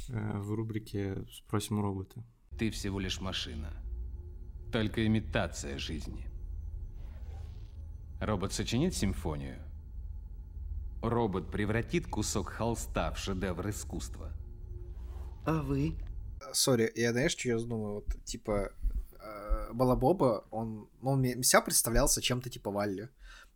в 0.09 0.53
рубрике 0.53 1.25
«Спросим 1.33 1.81
робота». 1.81 2.25
Ты 2.59 2.71
всего 2.71 3.01
лишь 3.01 3.21
машина. 3.21 3.73
Только 4.73 5.07
имитация 5.07 5.79
жизни. 5.79 6.27
Робот 8.21 8.53
сочинит 8.53 8.95
симфонию. 8.95 9.61
Робот 11.03 11.51
превратит 11.51 12.07
кусок 12.07 12.49
холста 12.49 13.13
в 13.13 13.19
шедевр 13.19 13.69
искусства. 13.69 14.33
А 15.47 15.63
вы? 15.63 15.97
Сори, 16.53 16.91
я 16.95 17.13
знаешь, 17.13 17.33
что 17.33 17.49
я 17.49 17.59
думаю? 17.59 17.95
Вот, 17.95 18.25
типа, 18.25 18.73
э, 19.21 19.73
Балабоба, 19.73 20.47
он, 20.51 20.89
ну, 21.03 21.11
он 21.11 21.25
себя 21.43 21.61
представлялся 21.61 22.23
чем-то 22.23 22.49
типа 22.49 22.71
Валли. 22.71 23.11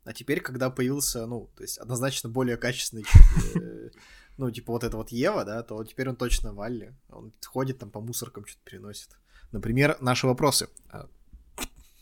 А 0.04 0.12
теперь, 0.12 0.40
когда 0.40 0.70
появился, 0.70 1.26
ну, 1.26 1.50
то 1.56 1.62
есть 1.62 1.78
однозначно 1.78 2.28
более 2.28 2.56
качественный 2.56 3.04
э, 3.54 3.90
ну, 4.38 4.50
типа 4.50 4.72
вот 4.72 4.84
это 4.84 4.96
вот 4.96 5.10
Ева, 5.10 5.44
да, 5.44 5.62
то 5.62 5.82
теперь 5.84 6.08
он 6.08 6.16
точно 6.16 6.54
Валли. 6.54 6.96
Он 7.08 7.32
ходит 7.44 7.78
там 7.78 7.90
по 7.90 8.00
мусоркам, 8.00 8.46
что-то 8.46 8.64
переносит. 8.64 9.18
Например, 9.50 9.96
наши 10.00 10.26
вопросы. 10.26 10.68
А, 10.88 11.08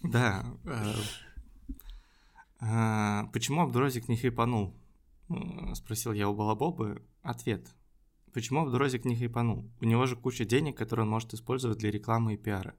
да. 0.03 0.45
Э, 0.65 0.93
э, 2.61 3.23
почему 3.33 3.63
Абдурозик 3.63 4.09
не 4.09 4.17
хайпанул? 4.17 4.75
Спросил 5.75 6.13
я 6.13 6.29
у 6.29 6.35
Балабобы. 6.35 7.03
Ответ. 7.23 7.67
Почему 8.35 8.61
Абдурозик 8.61 9.07
не 9.07 9.17
хайпанул? 9.17 9.71
У 9.81 9.87
него 9.87 10.05
же 10.05 10.15
куча 10.15 10.45
денег, 10.45 10.77
которые 10.77 11.05
он 11.05 11.11
может 11.11 11.33
использовать 11.33 11.79
для 11.79 11.91
рекламы 11.91 12.35
и 12.35 12.37
пиара. 12.37 12.75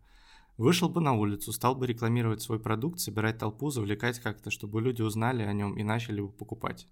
Вышел 0.58 0.88
бы 0.88 1.02
на 1.02 1.14
улицу, 1.14 1.52
стал 1.52 1.76
бы 1.76 1.88
рекламировать 1.88 2.44
свой 2.44 2.60
продукт, 2.60 3.00
собирать 3.00 3.40
толпу, 3.40 3.72
завлекать 3.72 4.20
как-то, 4.20 4.52
чтобы 4.52 4.82
люди 4.82 5.02
узнали 5.02 5.42
о 5.42 5.54
нем 5.54 5.76
и 5.78 5.84
начали 5.84 6.22
бы 6.22 6.30
покупать. 6.30 6.88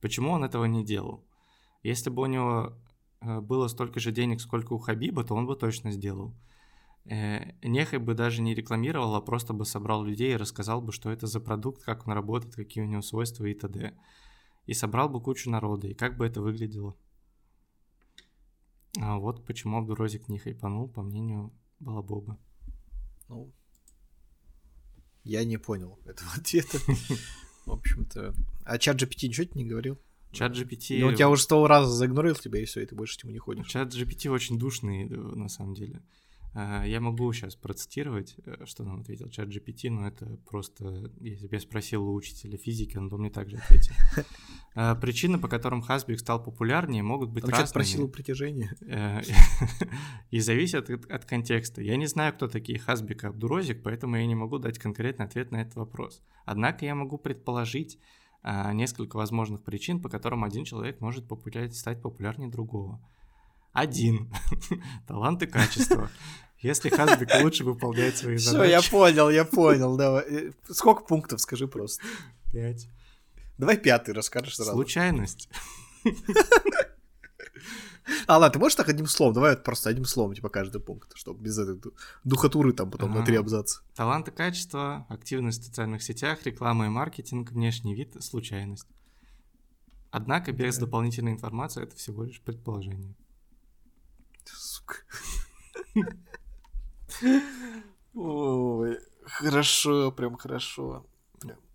Почему 0.00 0.30
он 0.30 0.44
этого 0.44 0.64
не 0.64 0.82
делал? 0.82 1.24
Если 1.84 2.10
бы 2.10 2.22
у 2.22 2.26
него 2.26 2.72
э, 3.20 3.40
было 3.40 3.68
столько 3.68 4.00
же 4.00 4.10
денег, 4.10 4.40
сколько 4.40 4.72
у 4.72 4.78
Хабиба, 4.78 5.22
то 5.22 5.34
он 5.34 5.46
бы 5.46 5.54
точно 5.54 5.92
сделал. 5.92 6.34
Э, 7.04 7.52
Нехай 7.62 7.98
бы 7.98 8.14
даже 8.14 8.40
не 8.40 8.54
рекламировал, 8.54 9.14
а 9.14 9.20
просто 9.20 9.52
бы 9.52 9.66
собрал 9.66 10.02
людей 10.02 10.32
и 10.32 10.36
рассказал 10.36 10.80
бы, 10.80 10.92
что 10.92 11.10
это 11.10 11.26
за 11.26 11.40
продукт, 11.40 11.82
как 11.82 12.08
он 12.08 12.14
работает, 12.14 12.56
какие 12.56 12.82
у 12.82 12.86
него 12.86 13.02
свойства 13.02 13.44
и 13.44 13.54
т.д. 13.54 13.94
И 14.64 14.72
собрал 14.72 15.10
бы 15.10 15.20
кучу 15.20 15.50
народа, 15.50 15.86
и 15.86 15.94
как 15.94 16.16
бы 16.16 16.26
это 16.26 16.40
выглядело. 16.40 16.96
А 18.98 19.18
вот 19.18 19.44
почему 19.44 19.76
Абдурозик 19.76 20.28
не 20.28 20.38
хайпанул, 20.38 20.88
по 20.88 21.02
мнению 21.02 21.52
Балабоба. 21.80 22.38
Ну, 23.28 23.52
я 25.22 25.44
не 25.44 25.58
понял 25.58 25.98
этого 26.06 26.30
ответа. 26.34 26.78
В 27.66 27.72
общем-то. 27.72 28.34
А 28.64 28.78
чат 28.78 29.02
GPT 29.02 29.28
ничего 29.28 29.48
не 29.54 29.66
говорил? 29.66 29.98
Чат 30.34 30.56
GPT... 30.56 30.98
Ну, 31.00 31.08
он 31.08 31.14
тебя 31.14 31.28
уже 31.28 31.42
сто 31.42 31.66
раз 31.66 31.88
заигнорил 31.88 32.34
тебя, 32.34 32.60
и 32.60 32.64
все, 32.64 32.82
и 32.82 32.86
ты 32.86 32.94
больше 32.94 33.18
к 33.18 33.24
нему 33.24 33.32
не 33.32 33.38
ходишь. 33.38 33.66
Чат 33.66 33.94
GPT 33.94 34.28
очень 34.30 34.58
душный, 34.58 35.04
э, 35.04 35.14
на 35.14 35.48
самом 35.48 35.74
деле. 35.74 36.02
А, 36.56 36.84
я 36.84 37.00
могу 37.00 37.32
сейчас 37.32 37.56
процитировать, 37.56 38.36
э, 38.46 38.64
что 38.64 38.84
нам 38.84 39.00
ответил 39.00 39.28
чат 39.28 39.48
GPT, 39.48 39.90
но 39.90 40.06
это 40.06 40.38
просто, 40.48 41.10
если 41.20 41.48
бы 41.48 41.56
я 41.56 41.60
спросил 41.60 42.06
у 42.06 42.14
учителя 42.14 42.56
физики, 42.56 42.96
он 42.96 43.08
бы 43.08 43.18
мне 43.18 43.30
также 43.30 43.56
ответил. 43.58 43.94
А, 44.76 44.96
причины, 44.96 45.38
по 45.38 45.46
которым 45.46 45.82
Хасбик 45.82 46.18
стал 46.18 46.42
популярнее, 46.42 47.00
могут 47.00 47.30
быть 47.30 47.44
он 47.44 47.50
разными. 47.50 47.68
спросил 47.68 48.08
притяжения. 48.08 48.74
Э, 48.80 49.20
и 50.32 50.40
зависят 50.40 50.90
от, 50.90 51.24
контекста. 51.26 51.80
Я 51.80 51.96
не 51.96 52.06
знаю, 52.06 52.34
кто 52.34 52.48
такие 52.48 52.80
Хасбик 52.80 53.22
и 53.22 53.28
Абдурозик, 53.28 53.84
поэтому 53.84 54.16
я 54.16 54.26
не 54.26 54.34
могу 54.34 54.58
дать 54.58 54.80
конкретный 54.80 55.26
ответ 55.26 55.52
на 55.52 55.62
этот 55.62 55.76
вопрос. 55.76 56.22
Однако 56.44 56.84
я 56.86 56.96
могу 56.96 57.18
предположить, 57.18 58.00
несколько 58.44 59.16
возможных 59.16 59.62
причин, 59.62 60.00
по 60.00 60.08
которым 60.08 60.44
один 60.44 60.64
человек 60.64 61.00
может 61.00 61.26
популяр... 61.26 61.72
стать 61.72 62.02
популярнее 62.02 62.50
другого. 62.50 63.00
Один. 63.72 64.32
Талант 65.06 65.42
и 65.42 65.46
качество. 65.46 66.10
Если 66.58 66.88
Хасбик 66.88 67.28
лучше 67.42 67.64
выполняет 67.64 68.16
свои 68.16 68.36
задачи. 68.36 68.64
Все, 68.64 68.70
я 68.70 68.90
понял, 68.90 69.28
я 69.30 69.44
понял. 69.44 69.96
Давай. 69.96 70.24
Э, 70.28 70.52
сколько 70.70 71.02
пунктов, 71.02 71.40
скажи 71.40 71.68
просто. 71.68 72.02
Пять. 72.52 72.88
Давай 73.58 73.76
пятый 73.76 74.14
расскажешь 74.14 74.56
сразу. 74.56 74.72
Случайность. 74.72 75.48
А, 78.26 78.38
ладно, 78.38 78.52
ты 78.52 78.58
можешь 78.58 78.76
так 78.76 78.88
одним 78.88 79.06
словом? 79.06 79.34
Давай 79.34 79.56
просто 79.56 79.90
одним 79.90 80.04
словом, 80.04 80.34
типа, 80.34 80.48
каждый 80.48 80.80
пункт, 80.80 81.12
чтобы 81.16 81.42
без 81.42 81.58
этой 81.58 81.80
духотуры 82.24 82.72
там 82.72 82.90
потом 82.90 83.12
на 83.14 83.24
три 83.24 83.36
абзаца. 83.36 83.80
Талант 83.94 84.28
и 84.28 84.30
качество, 84.30 85.06
активность 85.08 85.62
в 85.62 85.66
социальных 85.66 86.02
сетях, 86.02 86.44
реклама 86.44 86.86
и 86.86 86.88
маркетинг, 86.88 87.52
внешний 87.52 87.94
вид, 87.94 88.16
случайность. 88.22 88.88
Однако 90.10 90.52
без 90.52 90.78
дополнительной 90.78 91.32
информации 91.32 91.82
это 91.82 91.96
всего 91.96 92.24
лишь 92.24 92.40
предположение. 92.40 93.14
Сука. 94.44 94.96
Ой, 98.14 98.98
хорошо, 99.24 100.12
прям 100.12 100.36
хорошо. 100.36 101.06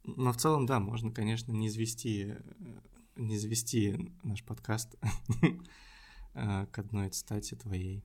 Но 0.03 0.31
в 0.31 0.37
целом, 0.37 0.65
да, 0.65 0.79
можно, 0.79 1.11
конечно, 1.11 1.51
не 1.51 1.67
извести, 1.67 2.37
э, 2.37 2.79
не 3.15 3.35
извести 3.35 4.11
наш 4.23 4.43
подкаст 4.43 4.95
к 6.33 6.77
одной 6.77 7.09
цитате 7.09 7.55
твоей 7.55 8.03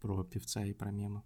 про 0.00 0.24
певца 0.24 0.64
и 0.64 0.72
про 0.72 0.90
мемы. 0.90 1.22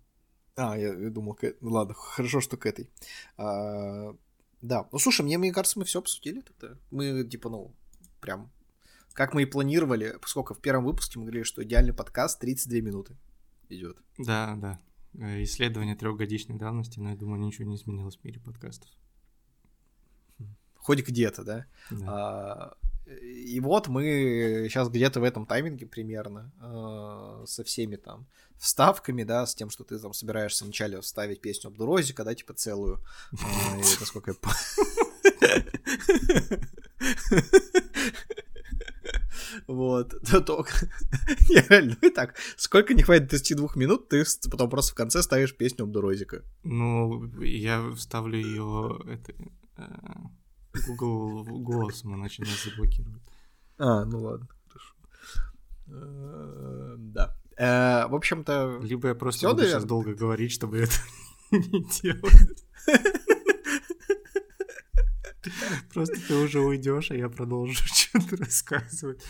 А, 0.57 0.77
я, 0.77 0.95
я 0.95 1.11
думал, 1.11 1.35
к... 1.35 1.55
ну 1.61 1.71
ладно, 1.71 1.95
хорошо, 1.95 2.41
что 2.41 2.57
к 2.57 2.67
этой. 2.67 2.91
А, 3.37 4.15
да, 4.63 4.89
ну 4.93 4.99
слушай, 4.99 5.23
мне, 5.23 5.39
мне 5.39 5.53
кажется, 5.53 5.79
мы 5.79 5.85
все 5.85 6.01
обсудили 6.01 6.41
тогда. 6.41 6.77
Мы, 6.91 7.25
типа, 7.25 7.49
ну, 7.49 7.75
прям, 8.21 8.51
как 9.13 9.35
мы 9.35 9.43
и 9.43 9.47
планировали, 9.47 10.17
поскольку 10.21 10.55
в 10.55 10.61
первом 10.61 10.85
выпуске 10.85 11.19
мы 11.19 11.25
говорили, 11.25 11.45
что 11.45 11.63
идеальный 11.63 11.95
подкаст 11.95 12.41
32 12.41 12.81
минуты 12.81 13.17
идет. 13.69 13.99
Да, 14.19 14.57
да. 14.57 14.81
Э, 15.15 15.43
исследование 15.43 15.97
трехгодичной 15.97 16.57
давности, 16.57 17.01
но 17.01 17.11
я 17.11 17.17
думаю, 17.17 17.41
ничего 17.41 17.69
не 17.69 17.77
изменилось 17.77 18.17
в 18.17 18.25
мире 18.25 18.41
подкастов. 18.41 18.91
Хоть 20.77 21.07
где-то, 21.07 21.45
да? 21.45 21.67
да. 21.91 22.07
А, 22.09 22.77
и 23.21 23.61
вот 23.61 23.89
мы 23.89 24.67
сейчас 24.69 24.89
где-то 24.89 25.21
в 25.21 25.25
этом 25.25 25.47
тайминге 25.47 25.87
примерно 25.87 26.53
э, 26.61 27.45
со 27.47 27.65
всеми 27.65 27.97
там 27.97 28.27
вставками, 28.59 29.25
да, 29.25 29.47
с 29.47 29.55
тем, 29.55 29.71
что 29.71 29.85
ты 29.85 29.99
там 29.99 30.13
собираешься 30.13 30.65
вначале 30.65 31.01
вставить 31.01 31.41
песню 31.41 31.69
Абдурозика, 31.69 32.25
да, 32.25 32.35
типа 32.35 32.55
целую. 32.55 33.01
Э, 33.33 33.77
насколько 34.01 34.33
я 34.33 34.37
Вот. 39.67 40.15
То, 40.31 40.41
то... 40.41 40.67
Не, 41.49 41.65
реально, 41.69 41.97
ну 42.01 42.09
и 42.09 42.11
так. 42.13 42.37
Сколько 42.57 42.95
не 42.95 43.03
хватит 43.03 43.31
32 43.31 43.69
минут, 43.77 44.09
ты 44.09 44.25
потом 44.51 44.71
просто 44.71 44.93
в 44.93 44.95
конце 44.95 45.23
ставишь 45.23 45.57
песню 45.57 45.85
Абдурозика. 45.85 46.43
Ну, 46.63 47.33
я 47.41 47.91
вставлю 47.93 48.39
ее 48.39 49.01
это, 49.07 49.33
э, 49.77 49.83
Google 50.87 51.45
голосом, 51.61 52.15
иначе 52.15 52.43
нас 52.43 52.65
заблокируют. 52.65 53.23
А, 53.79 54.05
ну 54.05 54.21
ладно, 54.23 54.49
хорошо. 54.69 54.95
Э, 55.89 56.95
Да. 56.99 57.37
Э, 57.57 58.07
В 58.09 58.15
общем-то, 58.15 58.81
Либо 58.83 59.09
я 59.09 59.15
просто 59.15 59.49
буду 59.49 59.65
сейчас 59.65 59.85
долго 59.85 60.15
говорить, 60.15 60.53
чтобы 60.53 60.79
это 60.79 60.93
не 61.51 61.85
делать. 62.01 62.65
Просто 65.93 66.17
ты 66.29 66.35
уже 66.35 66.61
уйдешь, 66.61 67.11
а 67.11 67.15
я 67.17 67.29
продолжу 67.29 67.73
что-то 67.87 68.37
рассказывать. 68.37 69.23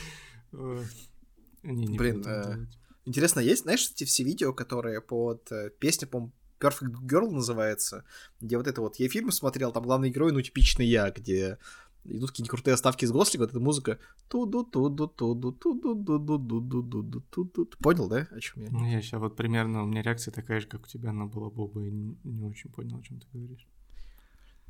Не, 1.62 1.87
не 1.87 1.96
Блин, 1.98 2.22
э, 2.26 2.55
делать. 2.55 2.79
интересно, 3.05 3.40
есть, 3.40 3.62
знаешь, 3.62 3.88
эти 3.90 4.05
все 4.05 4.24
видео, 4.24 4.53
которые 4.53 5.00
под 5.00 5.50
песня, 5.79 6.09
по 6.09 6.31
Perfect 6.60 7.00
Girl 7.02 7.30
называется, 7.30 8.04
где 8.40 8.56
вот 8.56 8.66
это 8.66 8.80
вот, 8.80 8.96
я 8.96 9.08
фильмы 9.08 9.32
смотрел, 9.32 9.72
там 9.72 9.82
главный 9.82 10.10
герой, 10.10 10.32
ну, 10.32 10.42
типичный 10.42 10.86
я, 10.86 11.10
где 11.10 11.58
идут 12.04 12.30
какие-нибудь 12.30 12.50
крутые 12.50 12.74
оставки 12.74 13.04
из 13.04 13.12
Гослинга, 13.12 13.44
вот 13.44 13.50
эта 13.50 13.60
музыка. 13.60 13.98
туду 14.28 14.64
туду 14.64 15.08
туду 15.08 15.52
туду 15.52 15.74
туду 15.74 16.38
туду 16.38 16.82
туду 16.82 17.20
туду 17.30 17.66
Понял, 17.78 18.08
да, 18.08 18.26
о 18.30 18.40
чем 18.40 18.62
я? 18.62 18.70
Ну, 18.70 18.86
я 18.86 19.02
сейчас 19.02 19.20
вот 19.20 19.36
примерно, 19.36 19.82
у 19.82 19.86
меня 19.86 20.02
реакция 20.02 20.32
такая 20.32 20.60
же, 20.60 20.66
как 20.66 20.82
у 20.82 20.86
тебя 20.86 21.12
на 21.12 21.26
была 21.26 21.50
Боба, 21.50 21.82
и 21.84 21.90
не 21.90 22.16
не 22.24 22.44
очень 22.44 22.70
понял, 22.70 22.98
о 22.98 23.02
чем 23.02 23.20
ты 23.20 23.26
говоришь. 23.32 23.66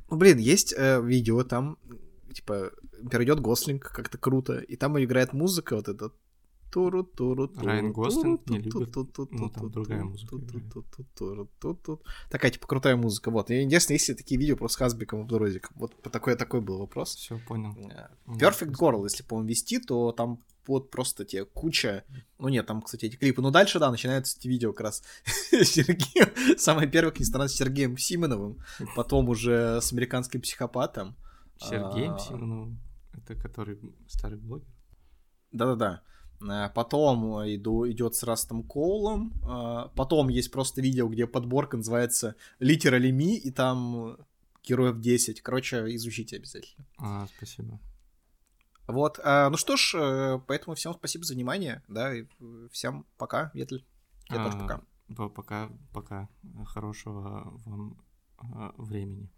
Ну, 0.09 0.17
блин, 0.17 0.37
есть 0.39 0.73
э, 0.77 1.01
видео 1.01 1.43
там, 1.43 1.77
типа, 2.33 2.71
перейдет 3.09 3.39
Гослинг, 3.39 3.83
как-то 3.83 4.17
круто, 4.17 4.57
и 4.57 4.75
там 4.75 5.01
играет 5.01 5.33
музыка 5.33 5.75
вот 5.75 5.87
эта. 5.87 6.11
Туру, 6.71 7.03
туру, 7.03 7.51
Райан 7.57 7.91
Гослинг 7.91 8.49
не 8.49 8.59
любит, 8.59 8.95
ну, 8.95 9.49
там 9.49 9.69
другая 9.69 10.03
музыка. 10.03 10.37
Такая, 12.29 12.51
типа, 12.51 12.65
крутая 12.65 12.95
музыка. 12.95 13.29
Вот. 13.29 13.51
И 13.51 13.61
интересно, 13.61 13.93
есть 13.93 14.07
ли 14.07 14.15
такие 14.15 14.39
видео 14.39 14.55
просто 14.55 14.75
с 14.75 14.77
Хазбиком 14.77 15.19
и 15.19 15.23
Абдурозиком? 15.23 15.75
Вот 15.75 16.01
такой, 16.01 16.35
такой 16.35 16.61
был 16.61 16.79
вопрос. 16.79 17.15
Все, 17.15 17.39
понял. 17.45 17.75
Ну, 18.25 18.37
Perfect 18.37 18.71
Girl, 18.71 19.03
если, 19.03 19.23
по-моему, 19.23 19.49
вести, 19.49 19.79
то 19.79 20.13
там 20.13 20.39
вот 20.65 20.91
просто 20.91 21.25
тебе 21.25 21.43
куча... 21.43 22.05
Ну 22.39 22.47
нет, 22.47 22.65
там, 22.67 22.81
кстати, 22.81 23.05
эти 23.05 23.17
клипы. 23.17 23.41
Но 23.41 23.51
дальше, 23.51 23.79
да, 23.79 23.91
начинаются 23.91 24.37
эти 24.37 24.47
видео 24.47 24.71
как 24.71 24.81
раз 24.85 25.03
с 25.25 25.65
Сергеем. 25.65 26.57
Самое 26.57 26.87
первое, 26.89 27.11
как 27.11 27.19
ни 27.19 27.25
странно, 27.25 27.49
с 27.49 27.53
Сергеем 27.53 27.97
Симоновым. 27.97 28.59
Потом 28.95 29.27
уже 29.27 29.81
с 29.81 29.91
американским 29.91 30.39
психопатом. 30.39 31.17
Сергеем 31.57 32.17
Симоновым, 32.17 32.79
это 33.13 33.35
который 33.35 33.77
старый 34.07 34.37
блогер? 34.37 34.67
Да-да-да. 35.51 36.01
Э, 36.41 36.69
Потом 36.73 37.41
иду, 37.47 37.89
идет 37.89 38.15
с 38.15 38.23
Растом 38.23 38.63
Коулом. 38.63 39.33
Э, 39.43 39.89
Потом 39.95 40.29
есть 40.29 40.51
просто 40.51 40.81
видео, 40.81 41.07
где 41.07 41.27
подборка 41.27 41.77
называется 41.77 42.35
Literally 42.59 43.11
Me, 43.11 43.35
и 43.35 43.51
там 43.51 44.17
героев 44.63 44.99
10. 44.99 45.41
Короче, 45.41 45.95
изучите 45.95 46.37
обязательно. 46.37 46.85
А, 46.97 47.27
спасибо. 47.37 47.79
Вот. 48.87 49.19
э, 49.23 49.49
Ну 49.49 49.57
что 49.57 49.75
ж, 49.77 49.95
э, 49.97 50.39
поэтому 50.47 50.75
всем 50.75 50.93
спасибо 50.93 51.23
за 51.25 51.33
внимание. 51.33 51.81
Да, 51.87 52.13
и 52.13 52.23
э, 52.23 52.67
всем 52.71 53.05
пока, 53.17 53.51
Ветль. 53.53 53.79
Я 54.29 54.43
тоже 54.43 54.57
А, 54.57 54.61
пока. 54.61 54.81
ба- 55.09 55.29
Пока, 55.29 55.69
пока. 55.93 56.29
Хорошего 56.65 57.51
вам 57.65 57.97
времени. 58.77 59.29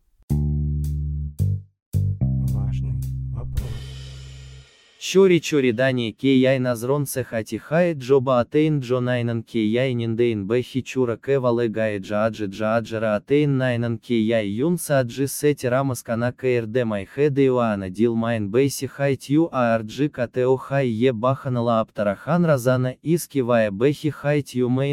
Важный 2.53 2.93
вопрос. 3.33 3.92
Чори 5.05 5.39
чори 5.39 5.71
дани 5.73 6.15
кей 6.21 6.59
назрон 6.59 7.05
цехати 7.05 7.57
хай 7.57 7.93
джоба 7.93 8.39
атейн 8.39 8.79
джо 8.79 9.01
найнан 9.01 9.43
кей 9.43 9.93
ниндейн 9.99 10.47
бэхи 10.47 10.81
чура 10.81 11.17
кевале 11.17 11.67
гае 11.67 11.99
джааджи 11.99 12.45
джааджера 12.47 13.15
атейн 13.15 13.57
найнан 13.57 13.97
кей 13.97 14.47
юнса 14.67 14.99
аджи 14.99 15.27
сети 15.27 15.67
рамаскана 15.67 16.31
крд 16.31 16.75
майхеде 16.85 17.43
иоанна 17.45 17.89
дил 17.89 18.15
майн 18.15 18.43
бейси 18.49 18.87
хай 18.87 19.17
тью 19.17 19.49
аарджи 19.51 20.07
катео 20.07 20.55
хай 20.55 20.87
е 21.09 21.11
баханала 21.11 21.81
аптарахан 21.81 22.45
разана 22.45 22.95
искивая 23.03 23.71
бэхи 23.71 24.09
хай 24.09 24.41
тью 24.41 24.69
мейн 24.69 24.91